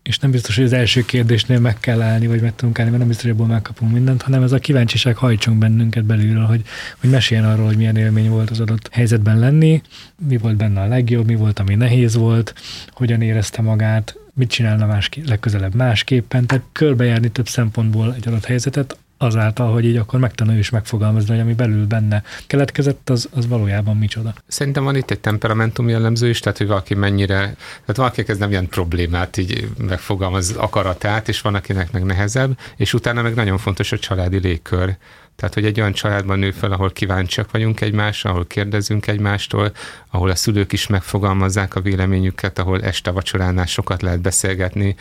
és 0.07 0.19
nem 0.19 0.31
biztos, 0.31 0.55
hogy 0.55 0.63
az 0.63 0.73
első 0.73 1.05
kérdésnél 1.05 1.59
meg 1.59 1.79
kell 1.79 2.01
állni, 2.01 2.27
vagy 2.27 2.41
meg 2.41 2.55
tudunk 2.55 2.79
állni, 2.79 2.89
mert 2.89 3.01
nem 3.01 3.11
biztos, 3.11 3.29
hogy 3.29 3.39
ebből 3.39 3.53
megkapunk 3.53 3.91
mindent, 3.91 4.21
hanem 4.21 4.43
ez 4.43 4.51
a 4.51 4.59
kíváncsiság 4.59 5.15
hajtson 5.15 5.59
bennünket 5.59 6.03
belülről, 6.03 6.45
hogy, 6.45 6.61
hogy 6.97 7.09
meséljen 7.09 7.45
arról, 7.45 7.65
hogy 7.65 7.77
milyen 7.77 7.95
élmény 7.95 8.29
volt 8.29 8.49
az 8.49 8.59
adott 8.59 8.89
helyzetben 8.91 9.39
lenni, 9.39 9.81
mi 10.27 10.37
volt 10.37 10.55
benne 10.55 10.81
a 10.81 10.87
legjobb, 10.87 11.25
mi 11.25 11.35
volt, 11.35 11.59
ami 11.59 11.75
nehéz 11.75 12.15
volt, 12.15 12.53
hogyan 12.89 13.21
érezte 13.21 13.61
magát, 13.61 14.17
mit 14.33 14.49
csinálna 14.49 14.85
más, 14.85 15.09
legközelebb 15.25 15.75
másképpen, 15.75 16.45
tehát 16.45 16.65
körbejárni 16.71 17.29
több 17.29 17.47
szempontból 17.47 18.13
egy 18.13 18.27
adott 18.27 18.45
helyzetet, 18.45 18.97
azáltal, 19.17 19.71
hogy 19.73 19.85
így 19.85 19.95
akkor 19.95 20.19
megtanulja 20.19 20.59
és 20.59 20.69
megfogalmazni, 20.69 21.31
hogy 21.31 21.39
ami 21.39 21.53
belül 21.53 21.85
benne 21.85 22.23
keletkezett, 22.47 23.09
az, 23.09 23.29
az 23.33 23.47
valójában 23.47 23.97
micsoda. 23.97 24.33
Szerintem 24.47 24.83
van 24.83 24.95
itt 24.95 25.11
egy 25.11 25.19
temperamentum 25.19 25.89
jellemző 25.89 26.29
is, 26.29 26.39
tehát 26.39 26.57
hogy 26.57 26.67
valaki 26.67 26.93
mennyire, 26.93 27.35
tehát 27.35 27.95
valaki 27.95 28.23
ez 28.27 28.37
nem 28.37 28.49
ilyen 28.49 28.67
problémát 28.67 29.37
így 29.37 29.69
megfogalmaz 29.77 30.51
akaratát, 30.51 31.27
és 31.27 31.41
van 31.41 31.55
akinek 31.55 31.91
meg 31.91 32.03
nehezebb, 32.03 32.57
és 32.75 32.93
utána 32.93 33.21
meg 33.21 33.35
nagyon 33.35 33.57
fontos 33.57 33.91
a 33.91 33.99
családi 33.99 34.39
légkör. 34.39 34.97
Tehát, 35.35 35.53
hogy 35.53 35.65
egy 35.65 35.79
olyan 35.79 35.93
családban 35.93 36.39
nő 36.39 36.51
fel, 36.51 36.71
ahol 36.71 36.91
kíváncsiak 36.91 37.51
vagyunk 37.51 37.81
egymásra, 37.81 38.29
ahol 38.29 38.45
kérdezünk 38.47 39.07
egymástól, 39.07 39.71
ahol 40.09 40.29
a 40.29 40.35
szülők 40.35 40.73
is 40.73 40.87
megfogalmazzák 40.87 41.75
a 41.75 41.81
véleményüket, 41.81 42.59
ahol 42.59 42.83
este 42.83 43.11
vacsoránál 43.11 43.65
sokat 43.65 44.01
lehet 44.01 44.21
beszélgetni, 44.21 44.95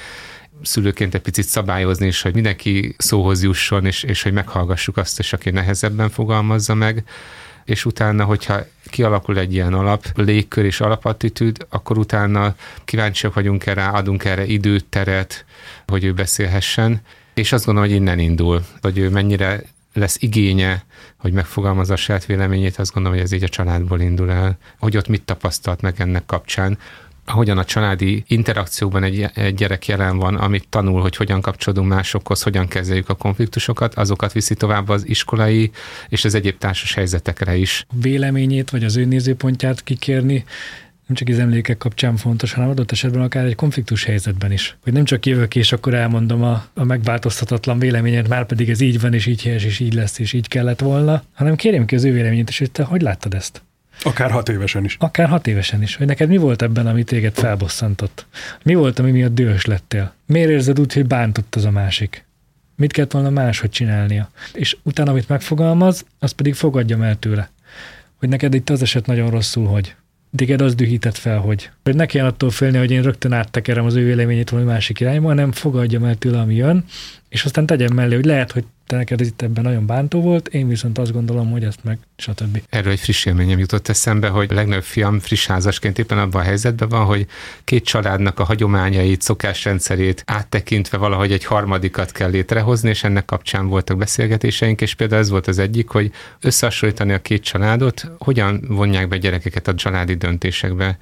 szülőként 0.63 1.15
egy 1.15 1.21
picit 1.21 1.45
szabályozni, 1.45 2.07
és 2.07 2.23
hogy 2.23 2.35
mindenki 2.35 2.95
szóhoz 2.99 3.43
jusson, 3.43 3.87
és, 3.87 4.03
és 4.03 4.23
hogy 4.23 4.33
meghallgassuk 4.33 4.97
azt 4.97 5.19
és 5.19 5.33
aki 5.33 5.51
nehezebben 5.51 6.11
fogalmazza 6.11 6.75
meg, 6.75 7.05
és 7.65 7.85
utána, 7.85 8.25
hogyha 8.25 8.67
kialakul 8.85 9.39
egy 9.39 9.53
ilyen 9.53 9.73
alap 9.73 10.07
légkör 10.15 10.65
és 10.65 10.81
alapattitűd, 10.81 11.67
akkor 11.69 11.99
utána 11.99 12.55
kíváncsiak 12.85 13.35
vagyunk 13.35 13.67
erre, 13.67 13.87
adunk 13.87 14.25
erre 14.25 14.45
időt, 14.45 14.85
teret, 14.85 15.45
hogy 15.87 16.05
ő 16.05 16.13
beszélhessen, 16.13 17.01
és 17.35 17.53
azt 17.53 17.65
gondolom, 17.65 17.91
hogy 17.91 17.99
innen 17.99 18.19
indul, 18.19 18.65
hogy 18.81 18.99
ő 18.99 19.11
mennyire 19.11 19.63
lesz 19.93 20.17
igénye, 20.21 20.85
hogy 21.17 21.33
megfogalmazza 21.33 21.93
a 21.93 21.97
saját 21.97 22.27
véleményét, 22.27 22.79
azt 22.79 22.93
gondolom, 22.93 23.19
hogy 23.19 23.27
ez 23.27 23.33
így 23.33 23.43
a 23.43 23.49
családból 23.49 24.01
indul 24.01 24.31
el, 24.31 24.59
hogy 24.79 24.97
ott 24.97 25.09
mit 25.09 25.23
tapasztalt 25.23 25.81
meg 25.81 25.95
ennek 25.99 26.27
kapcsán, 26.27 26.79
hogyan 27.27 27.59
a 27.59 27.65
családi 27.65 28.25
interakcióban 28.27 29.03
egy, 29.03 29.27
egy 29.35 29.55
gyerek 29.55 29.87
jelen 29.87 30.19
van, 30.19 30.35
amit 30.35 30.69
tanul, 30.69 31.01
hogy 31.01 31.17
hogyan 31.17 31.41
kapcsolódunk 31.41 31.89
másokhoz, 31.89 32.43
hogyan 32.43 32.69
kezeljük 32.69 33.09
a 33.09 33.15
konfliktusokat, 33.15 33.95
azokat 33.95 34.33
viszi 34.33 34.55
tovább 34.55 34.89
az 34.89 35.09
iskolai 35.09 35.71
és 36.09 36.25
az 36.25 36.35
egyéb 36.35 36.59
társas 36.59 36.95
helyzetekre 36.95 37.57
is. 37.57 37.87
Véleményét 38.01 38.71
vagy 38.71 38.85
az 38.85 38.97
ő 38.97 39.05
nézőpontját 39.05 39.85
kikérni, 39.85 40.45
nem 41.07 41.17
csak 41.17 41.29
az 41.29 41.39
emlékek 41.39 41.79
kapcsán 41.79 42.17
fontos, 42.17 42.53
hanem 42.53 42.71
adott 42.71 42.93
esetben 42.93 43.23
akár 43.23 43.45
egy 43.45 43.55
konfliktus 43.55 44.05
helyzetben 44.05 44.53
is. 44.53 44.77
Hogy 44.83 44.93
nem 44.93 45.05
csak 45.05 45.27
jövök 45.27 45.57
és 45.57 45.73
akkor 45.73 45.95
elmondom 45.95 46.43
a, 46.43 46.67
a 46.75 46.85
megváltoztatatlan 46.85 47.79
véleményet, 47.79 48.29
már 48.29 48.47
pedig 48.47 48.71
ez 48.71 48.81
így 48.81 49.01
van, 49.01 49.15
és 49.15 49.27
így 49.27 49.43
helyes, 49.43 49.65
és 49.65 49.79
így 49.79 49.95
lesz, 49.95 50.19
és 50.19 50.33
így 50.33 50.49
kellett 50.49 50.81
volna, 50.81 51.23
hanem 51.35 51.57
kérjem 51.57 51.85
ki 51.85 51.95
az 51.95 52.05
ő 52.05 52.13
véleményét, 52.13 52.49
és 52.49 52.59
hogy 52.59 52.71
te 52.71 52.83
hogy 52.83 53.03
láttad 53.03 53.35
ezt? 53.35 53.63
Akár 54.03 54.31
hat 54.31 54.49
évesen 54.49 54.85
is. 54.85 54.97
Akár 55.01 55.29
hat 55.29 55.47
évesen 55.47 55.83
is. 55.83 55.97
Hogy 55.97 56.07
neked 56.07 56.29
mi 56.29 56.37
volt 56.37 56.63
ebben, 56.63 56.87
ami 56.87 57.05
téged 57.05 57.35
felbosszantott? 57.35 58.27
Mi 58.63 58.75
volt, 58.75 58.99
ami 58.99 59.11
miatt 59.11 59.35
dühös 59.35 59.65
lettél? 59.65 60.15
Miért 60.27 60.51
érzed 60.51 60.81
úgy, 60.81 60.93
hogy 60.93 61.07
bántott 61.07 61.55
az 61.55 61.65
a 61.65 61.71
másik? 61.71 62.25
Mit 62.77 62.93
kellett 62.93 63.13
volna 63.13 63.31
máshogy 63.31 63.71
csinálnia? 63.71 64.31
És 64.53 64.77
utána, 64.83 65.11
amit 65.11 65.29
megfogalmaz, 65.29 66.05
azt 66.19 66.35
pedig 66.35 66.55
fogadjam 66.55 67.03
el 67.03 67.19
tőle. 67.19 67.51
Hogy 68.17 68.29
neked 68.29 68.55
itt 68.55 68.71
az 68.71 68.83
eset 68.83 69.07
nagyon 69.07 69.31
rosszul, 69.31 69.67
hogy 69.67 69.95
téged 70.37 70.61
az 70.61 70.75
dühített 70.75 71.17
fel, 71.17 71.39
hogy, 71.39 71.71
hogy 71.83 71.95
ne 71.95 72.07
kell 72.07 72.27
attól 72.27 72.51
félni, 72.51 72.79
hogy 72.79 72.91
én 72.91 73.03
rögtön 73.03 73.33
áttekerem 73.33 73.85
az 73.85 73.95
ő 73.95 74.05
véleményét 74.05 74.51
valami 74.51 74.69
másik 74.69 75.01
irányba, 75.01 75.29
hanem 75.29 75.53
fogadjam 75.53 76.05
el 76.05 76.15
tőle, 76.15 76.39
ami 76.39 76.55
jön, 76.55 76.85
és 77.29 77.45
aztán 77.45 77.67
tegyem 77.67 77.95
mellé, 77.95 78.15
hogy 78.15 78.25
lehet, 78.25 78.53
hogy 78.53 78.65
te 78.87 78.97
neked 78.97 79.21
itt 79.21 79.43
ebben 79.43 79.65
nagyon 79.65 79.87
bántó 79.87 80.21
volt, 80.21 80.49
én 80.49 80.69
viszont 80.69 80.99
azt 80.99 81.13
gondolom, 81.13 81.51
hogy 81.51 81.65
ezt 81.65 81.85
meg, 81.85 81.99
stb. 82.17 82.63
Erről 82.69 82.93
egy 82.93 83.01
friss 83.01 83.25
élményem 83.25 83.59
jutott 83.59 83.89
eszembe, 83.89 84.29
hogy 84.29 84.51
a 84.51 84.55
legnagyobb 84.55 84.83
fiam 84.83 85.19
friss 85.21 85.47
házasként 85.47 85.99
éppen 85.99 86.19
abban 86.19 86.41
a 86.41 86.45
helyzetben 86.45 86.89
van, 86.89 87.05
hogy 87.05 87.27
két 87.65 87.85
családnak 87.85 88.39
a 88.39 88.45
hagyományait, 88.45 89.23
szokásrendszerét 89.23 90.23
áttekintve 90.27 90.97
valahogy 90.97 91.33
egy 91.33 91.45
harmadikat 91.45 92.13
kell 92.13 92.31
létrehozni, 92.31 92.89
és 92.89 93.05
ennek 93.05 93.25
kapcsán 93.25 93.69
voltak 93.69 93.97
beszélgetéseink, 93.97 94.81
és 94.81 94.95
például 94.95 95.21
ez 95.21 95.31
volt 95.31 95.47
az 95.47 95.59
egyik, 95.59 95.89
hogy 95.89 96.11
összehasonlítani 96.41 97.13
a 97.13 97.23
két 97.23 97.43
családot, 97.43 98.11
hogyan 98.19 98.65
vonják 98.69 99.09
be 99.09 99.17
gyerekeket 99.17 99.69
a 99.69 99.75
családi 99.75 100.15
döntésekbe 100.15 100.99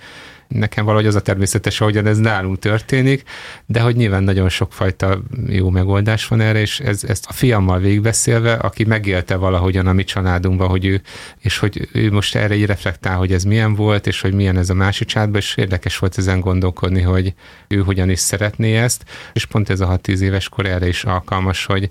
nekem 0.58 0.84
valahogy 0.84 1.06
az 1.06 1.14
a 1.14 1.20
természetes, 1.20 1.80
ahogyan 1.80 2.06
ez 2.06 2.18
nálunk 2.18 2.58
történik, 2.58 3.22
de 3.66 3.80
hogy 3.80 3.96
nyilván 3.96 4.22
nagyon 4.22 4.48
sokfajta 4.48 5.22
jó 5.46 5.70
megoldás 5.70 6.28
van 6.28 6.40
erre, 6.40 6.60
és 6.60 6.80
ez, 6.80 7.04
ezt 7.04 7.26
a 7.28 7.32
fiammal 7.32 7.78
végigbeszélve, 7.78 8.52
aki 8.52 8.84
megélte 8.84 9.36
valahogyan 9.36 9.86
a 9.86 9.92
mi 9.92 10.04
családunkban, 10.04 10.68
hogy 10.68 10.86
ő, 10.86 11.02
és 11.38 11.58
hogy 11.58 11.88
ő 11.92 12.10
most 12.10 12.34
erre 12.34 12.54
így 12.54 12.66
reflektál, 12.66 13.16
hogy 13.16 13.32
ez 13.32 13.44
milyen 13.44 13.74
volt, 13.74 14.06
és 14.06 14.20
hogy 14.20 14.32
milyen 14.32 14.56
ez 14.56 14.70
a 14.70 14.74
másik 14.74 15.08
családban, 15.08 15.40
és 15.40 15.56
érdekes 15.56 15.98
volt 15.98 16.18
ezen 16.18 16.40
gondolkodni, 16.40 17.00
hogy 17.00 17.34
ő 17.68 17.76
hogyan 17.76 18.10
is 18.10 18.18
szeretné 18.18 18.76
ezt, 18.76 19.04
és 19.32 19.44
pont 19.44 19.70
ez 19.70 19.80
a 19.80 19.98
6-10 20.02 20.18
éves 20.18 20.48
kor 20.48 20.66
erre 20.66 20.88
is 20.88 21.04
alkalmas, 21.04 21.64
hogy 21.64 21.90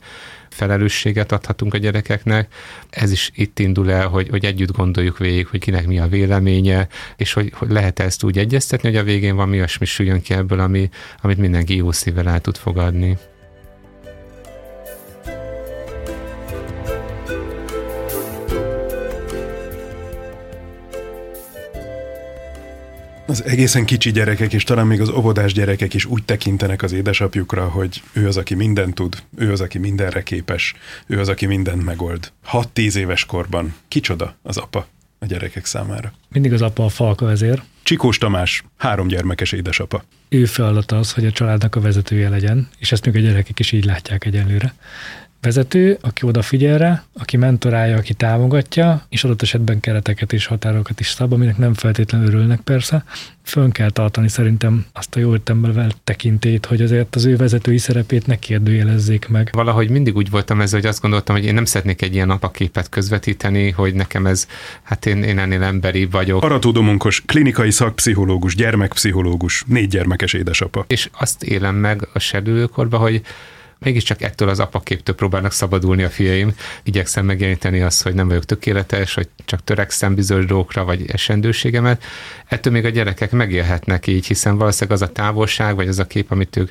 felelősséget 0.54 1.32
adhatunk 1.32 1.74
a 1.74 1.78
gyerekeknek. 1.78 2.54
Ez 2.90 3.12
is 3.12 3.32
itt 3.36 3.60
indul 3.60 3.92
el, 3.92 4.08
hogy, 4.08 4.30
hogy 4.30 4.46
együtt 4.46 4.72
gondoljuk 4.72 5.18
végig, 5.18 5.48
hogy 5.48 5.60
kinek 5.60 5.88
mi 5.88 6.00
a 6.00 6.08
véleménye, 6.08 6.88
és 7.18 7.34
hogy, 7.34 7.52
hogy 7.56 7.70
lehet 7.70 8.00
ezt 8.00 8.24
úgy 8.24 8.38
egyeztetni, 8.38 8.90
hogy 8.90 8.98
a 8.98 9.04
végén 9.04 9.36
van 9.36 9.50
mi 9.50 9.58
olyasmi 9.58 9.86
süljön 9.86 10.22
ki 10.22 10.34
ebből, 10.34 10.60
ami, 10.60 10.90
amit 11.22 11.38
mindenki 11.38 11.76
jó 11.76 11.92
szívvel 11.92 12.30
el 12.30 12.42
tud 12.42 12.58
fogadni. 12.58 13.18
Az 23.34 23.46
egészen 23.46 23.86
kicsi 23.86 24.12
gyerekek, 24.12 24.54
és 24.54 24.64
talán 24.64 24.88
még 24.88 25.02
az 25.02 25.10
óvodás 25.10 25.54
gyerekek 25.54 25.94
is 25.94 26.06
úgy 26.06 26.24
tekintenek 26.24 26.82
az 26.82 26.92
édesapjukra, 26.92 27.70
hogy 27.70 28.04
ő 28.12 28.28
az, 28.28 28.38
aki 28.38 28.56
mindent 28.56 28.94
tud, 28.94 29.24
ő 29.36 29.52
az, 29.52 29.62
aki 29.62 29.78
mindenre 29.78 30.24
képes, 30.24 30.74
ő 31.08 31.20
az, 31.20 31.30
aki 31.30 31.46
mindent 31.46 31.84
megold. 31.84 32.32
6-10 32.52 32.96
éves 32.96 33.26
korban 33.26 33.76
kicsoda 33.88 34.36
az 34.42 34.58
apa 34.58 34.88
a 35.20 35.26
gyerekek 35.26 35.66
számára? 35.66 36.14
Mindig 36.30 36.54
az 36.54 36.62
apa 36.62 36.86
a 36.86 36.90
falka 36.90 37.26
vezér. 37.26 37.62
Csikós 37.84 38.18
Tamás, 38.18 38.64
három 38.78 39.08
gyermekes 39.08 39.52
édesapa. 39.52 40.04
Ő 40.30 40.46
feladata 40.46 40.98
az, 40.98 41.12
hogy 41.12 41.26
a 41.26 41.32
családnak 41.32 41.76
a 41.76 41.82
vezetője 41.82 42.30
legyen, 42.30 42.70
és 42.78 42.92
ezt 42.92 43.06
még 43.06 43.16
a 43.16 43.20
gyerekek 43.20 43.60
is 43.60 43.72
így 43.72 43.86
látják 43.86 44.26
egyenlőre 44.26 44.74
vezető, 45.44 45.98
aki 46.02 46.26
odafigyel 46.26 46.78
rá, 46.78 47.04
aki 47.20 47.38
mentorálja, 47.38 47.98
aki 47.98 48.14
támogatja, 48.14 49.06
és 49.10 49.24
adott 49.24 49.42
esetben 49.42 49.80
kereteket 49.80 50.34
és 50.34 50.46
határokat 50.46 51.00
is 51.00 51.08
szab, 51.08 51.34
aminek 51.34 51.58
nem 51.58 51.74
feltétlenül 51.74 52.28
örülnek 52.28 52.60
persze. 52.60 53.04
Fönn 53.44 53.70
kell 53.70 53.90
tartani 53.90 54.28
szerintem 54.28 54.86
azt 54.94 55.16
a 55.16 55.20
jó 55.20 55.32
értelemben 55.34 55.94
tekintét, 56.04 56.66
hogy 56.66 56.82
azért 56.82 57.16
az 57.16 57.26
ő 57.26 57.36
vezetői 57.36 57.78
szerepét 57.78 58.28
ne 58.28 58.40
kérdőjelezzék 58.40 59.28
meg. 59.28 59.50
Valahogy 59.52 59.90
mindig 59.90 60.16
úgy 60.16 60.30
voltam 60.30 60.62
ezzel, 60.62 60.80
hogy 60.80 60.90
azt 60.90 61.02
gondoltam, 61.02 61.36
hogy 61.36 61.46
én 61.46 61.54
nem 61.54 61.66
szeretnék 61.66 62.02
egy 62.02 62.14
ilyen 62.14 62.28
napaképet 62.28 62.90
közvetíteni, 62.90 63.70
hogy 63.70 63.94
nekem 63.94 64.26
ez, 64.26 64.48
hát 64.84 65.06
én, 65.06 65.24
én 65.24 65.40
ennél 65.40 65.64
emberi 65.64 66.06
vagyok. 66.06 66.44
Arató 66.44 66.72
Domonkos, 66.72 67.24
klinikai 67.26 67.72
szakpszichológus, 67.72 68.56
gyermekpszichológus, 68.56 69.64
négy 69.68 69.88
gyermekes 69.88 70.34
édesapa. 70.34 70.86
És 70.88 71.10
azt 71.12 71.44
élem 71.44 71.76
meg 71.76 72.08
a 72.14 72.20
serdülőkorban, 72.20 73.00
hogy 73.00 73.22
mégiscsak 73.84 74.22
ettől 74.22 74.50
az 74.50 74.60
apaképtől 74.60 75.16
próbálnak 75.16 75.52
szabadulni 75.52 76.04
a 76.04 76.10
fiaim. 76.10 76.56
Igyekszem 76.84 77.26
megjeleníteni 77.26 77.82
azt, 77.82 78.04
hogy 78.04 78.14
nem 78.14 78.28
vagyok 78.28 78.46
tökéletes, 78.46 79.14
hogy 79.14 79.30
csak 79.46 79.64
törekszem 79.64 80.16
bizonyos 80.16 80.46
dolgokra, 80.46 80.84
vagy 80.84 81.06
esendőségemet. 81.12 82.04
Ettől 82.46 82.74
még 82.74 82.86
a 82.86 82.90
gyerekek 82.90 83.32
megélhetnek 83.32 84.08
így, 84.08 84.26
hiszen 84.26 84.58
valószínűleg 84.58 85.02
az 85.02 85.10
a 85.10 85.12
távolság, 85.12 85.76
vagy 85.76 85.88
az 85.88 86.00
a 86.00 86.08
kép, 86.08 86.32
amit 86.32 86.58
ők 86.58 86.70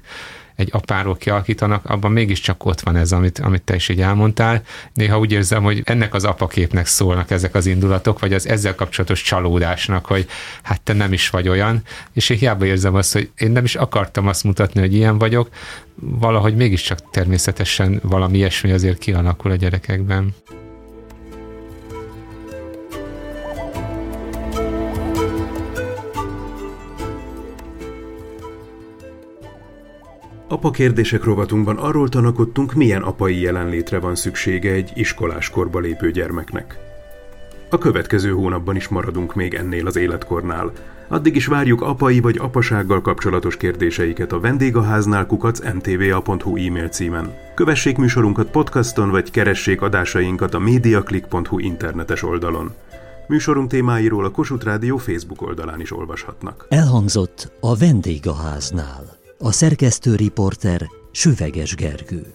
egy 0.57 0.69
apáról 0.73 1.17
kialakítanak, 1.17 1.85
abban 1.85 2.13
mégiscsak 2.13 2.65
ott 2.65 2.81
van 2.81 2.97
ez, 2.97 3.13
amit, 3.13 3.39
amit 3.39 3.63
te 3.63 3.75
is 3.75 3.89
így 3.89 4.01
elmondtál. 4.01 4.63
Néha 4.95 5.19
úgy 5.19 5.33
érzem, 5.33 5.63
hogy 5.63 5.83
ennek 5.85 6.15
az 6.15 6.25
apaképnek 6.25 6.87
szólnak 6.87 7.31
ezek 7.31 7.55
az 7.55 7.67
indulatok, 7.67 8.21
vagy 8.21 8.33
az 8.33 8.49
ezzel 8.49 8.75
kapcsolatos 8.75 9.23
csalódásnak, 9.23 10.07
hogy 10.07 10.27
hát 10.63 10.81
te 10.81 10.93
nem 10.93 11.13
is 11.13 11.31
vagy 11.31 11.49
olyan, 11.49 11.83
és 12.13 12.29
én 12.31 12.39
hiába 12.39 12.65
érzem 12.65 12.95
azt, 12.95 13.13
hogy 13.13 13.31
én 13.37 13.51
nem 13.51 13.65
is 13.65 13.75
akartam 13.75 14.27
azt 14.27 14.45
mutatni, 14.45 14.81
hogy 14.81 14.95
ilyen 14.95 15.19
vagyok, 15.19 15.49
valahogy 15.95 16.57
mégiscsak 16.57 17.11
természetesen 17.11 18.01
valami 18.03 18.37
ilyesmi 18.37 18.73
azért 18.73 18.99
kialakul 18.99 19.51
a 19.51 19.57
gyerekekben. 19.57 20.35
Apa 30.53 30.71
kérdések 30.71 31.25
rovatunkban 31.25 31.77
arról 31.77 32.09
tanakodtunk, 32.09 32.75
milyen 32.75 33.03
apai 33.03 33.41
jelenlétre 33.41 33.99
van 33.99 34.15
szüksége 34.15 34.73
egy 34.73 34.91
iskolás 34.95 35.51
korba 35.51 35.79
lépő 35.79 36.11
gyermeknek. 36.11 36.79
A 37.71 37.79
következő 37.79 38.31
hónapban 38.31 38.77
is 38.77 38.89
maradunk 38.89 39.35
még 39.35 39.55
ennél 39.55 39.87
az 39.87 39.97
életkornál. 39.97 40.73
Addig 41.09 41.37
is 41.37 41.47
várjuk 41.47 41.81
apai 41.81 42.21
vagy 42.21 42.39
apasággal 42.39 43.01
kapcsolatos 43.01 43.57
kérdéseiket 43.57 44.33
a 44.33 44.41
vendégháznál 44.41 45.27
kukac 45.27 45.73
mtva.hu 45.75 46.57
e-mail 46.57 46.89
címen. 46.89 47.35
Kövessék 47.55 47.97
műsorunkat 47.97 48.51
podcaston, 48.51 49.11
vagy 49.11 49.31
keressék 49.31 49.83
adásainkat 49.83 50.55
a 50.55 50.59
mediaclick.hu 50.59 51.59
internetes 51.59 52.23
oldalon. 52.23 52.75
Műsorunk 53.29 53.71
témáiról 53.71 54.25
a 54.25 54.31
Kossuth 54.31 54.65
Rádió 54.65 54.97
Facebook 54.97 55.43
oldalán 55.43 55.81
is 55.81 55.93
olvashatnak. 55.93 56.67
Elhangzott 56.69 57.53
a 57.61 57.77
vendégháznál. 57.77 59.22
A 59.45 59.53
szerkesztő 59.53 60.17
riporter 60.17 60.89
Süveges 61.13 61.75
Gergő. 61.75 62.27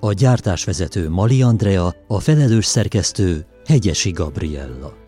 A 0.00 0.12
gyártásvezető 0.12 1.08
Mali 1.10 1.42
Andrea, 1.42 1.94
a 2.06 2.20
felelős 2.20 2.66
szerkesztő 2.66 3.46
Hegyesi 3.66 4.10
Gabriella. 4.10 5.07